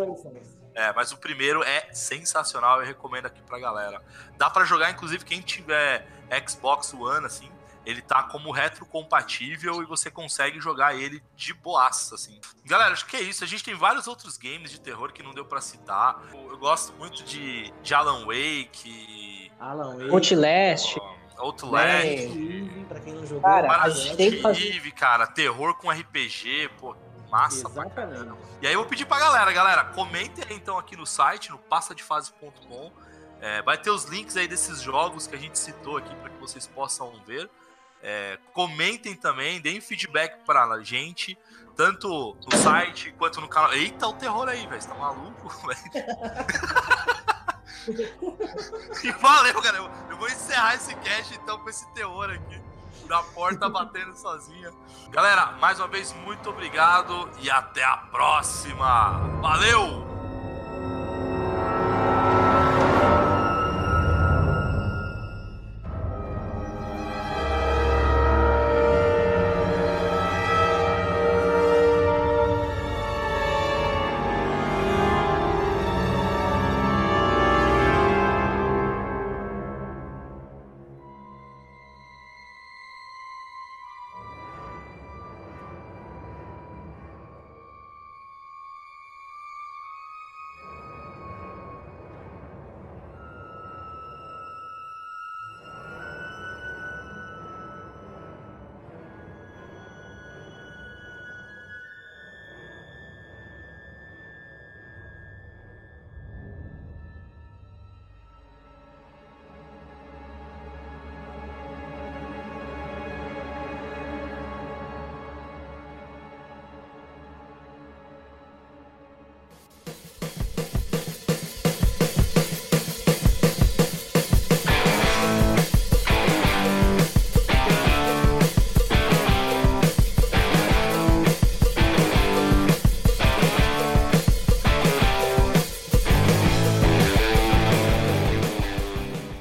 É, 0.74 0.92
mas 0.92 1.10
o 1.10 1.16
primeiro 1.16 1.62
é 1.64 1.92
sensacional, 1.92 2.80
eu 2.80 2.86
recomendo 2.86 3.26
aqui 3.26 3.42
pra 3.42 3.58
galera. 3.58 4.00
Dá 4.36 4.48
pra 4.48 4.64
jogar, 4.64 4.90
inclusive, 4.90 5.24
quem 5.24 5.40
tiver 5.40 6.06
Xbox 6.48 6.94
One, 6.94 7.26
assim, 7.26 7.50
ele 7.90 8.02
tá 8.02 8.22
como 8.24 8.50
retrocompatível 8.50 9.82
e 9.82 9.86
você 9.86 10.10
consegue 10.10 10.60
jogar 10.60 10.94
ele 10.94 11.22
de 11.34 11.54
boaça, 11.54 12.14
assim. 12.14 12.38
Galera, 12.64 12.92
acho 12.92 13.06
que 13.06 13.16
é 13.16 13.22
isso. 13.22 13.42
A 13.42 13.46
gente 13.46 13.64
tem 13.64 13.74
vários 13.74 14.06
outros 14.06 14.36
games 14.36 14.70
de 14.70 14.78
terror 14.80 15.12
que 15.12 15.22
não 15.22 15.32
deu 15.32 15.44
pra 15.44 15.60
citar. 15.60 16.22
Eu 16.32 16.48
eu 16.50 16.58
gosto 16.58 16.92
muito 16.94 17.22
de, 17.24 17.72
de 17.82 17.94
Alan 17.94 18.26
Wake, 18.26 19.50
Alan 19.60 19.96
Wake. 19.96 20.10
Outlast. 20.10 20.96
Outlast. 21.36 22.04
É. 22.06 22.84
Pra 22.88 23.00
quem 23.00 23.14
não 23.14 23.24
jogou. 23.24 23.42
Cara, 23.42 23.66
a 23.66 23.78
Parasite 23.78 24.06
gente 24.08 24.16
tem 24.16 24.30
que 24.32 24.42
fazer- 24.42 24.76
Eve, 24.76 24.90
cara, 24.92 25.26
terror 25.26 25.74
com 25.76 25.88
RPG, 25.90 26.68
pô, 26.78 26.96
massa 27.30 27.68
pra 27.70 27.84
Exatamente. 27.84 27.94
caramba. 28.18 28.38
E 28.60 28.66
aí 28.66 28.72
eu 28.72 28.80
vou 28.80 28.88
pedir 28.88 29.06
pra 29.06 29.18
galera, 29.20 29.52
galera, 29.52 29.84
comentem 29.84 30.44
aí 30.50 30.56
então 30.56 30.76
aqui 30.76 30.96
no 30.96 31.06
site, 31.06 31.50
no 31.50 31.58
passadefase.com. 31.58 32.92
É, 33.40 33.62
vai 33.62 33.78
ter 33.78 33.90
os 33.90 34.04
links 34.04 34.36
aí 34.36 34.48
desses 34.48 34.82
jogos 34.82 35.28
que 35.28 35.36
a 35.36 35.38
gente 35.38 35.56
citou 35.58 35.96
aqui 35.96 36.12
para 36.16 36.28
que 36.30 36.40
vocês 36.40 36.66
possam 36.66 37.12
ver. 37.24 37.48
É, 38.02 38.38
comentem 38.52 39.14
também, 39.14 39.60
deem 39.60 39.80
feedback 39.80 40.44
pra 40.44 40.80
gente, 40.82 41.36
tanto 41.76 42.36
no 42.50 42.56
site 42.56 43.12
quanto 43.18 43.40
no 43.40 43.48
canal. 43.48 43.72
Eita, 43.72 44.06
o 44.06 44.12
terror 44.12 44.48
aí, 44.48 44.66
velho. 44.66 44.80
Você 44.80 44.88
tá 44.88 44.94
maluco, 44.94 45.48
e 49.02 49.12
valeu, 49.12 49.62
cara. 49.62 49.78
Eu, 49.78 49.90
eu 50.10 50.16
vou 50.16 50.28
encerrar 50.28 50.74
esse 50.74 50.94
cast 50.96 51.34
então 51.34 51.58
com 51.58 51.68
esse 51.68 51.86
terror 51.92 52.30
aqui. 52.30 52.60
Da 53.06 53.22
porta 53.22 53.68
batendo 53.68 54.14
sozinha. 54.16 54.70
Galera, 55.10 55.52
mais 55.52 55.78
uma 55.78 55.88
vez, 55.88 56.12
muito 56.12 56.50
obrigado 56.50 57.30
e 57.40 57.50
até 57.50 57.82
a 57.84 57.96
próxima. 57.96 59.18
Valeu! 59.40 60.07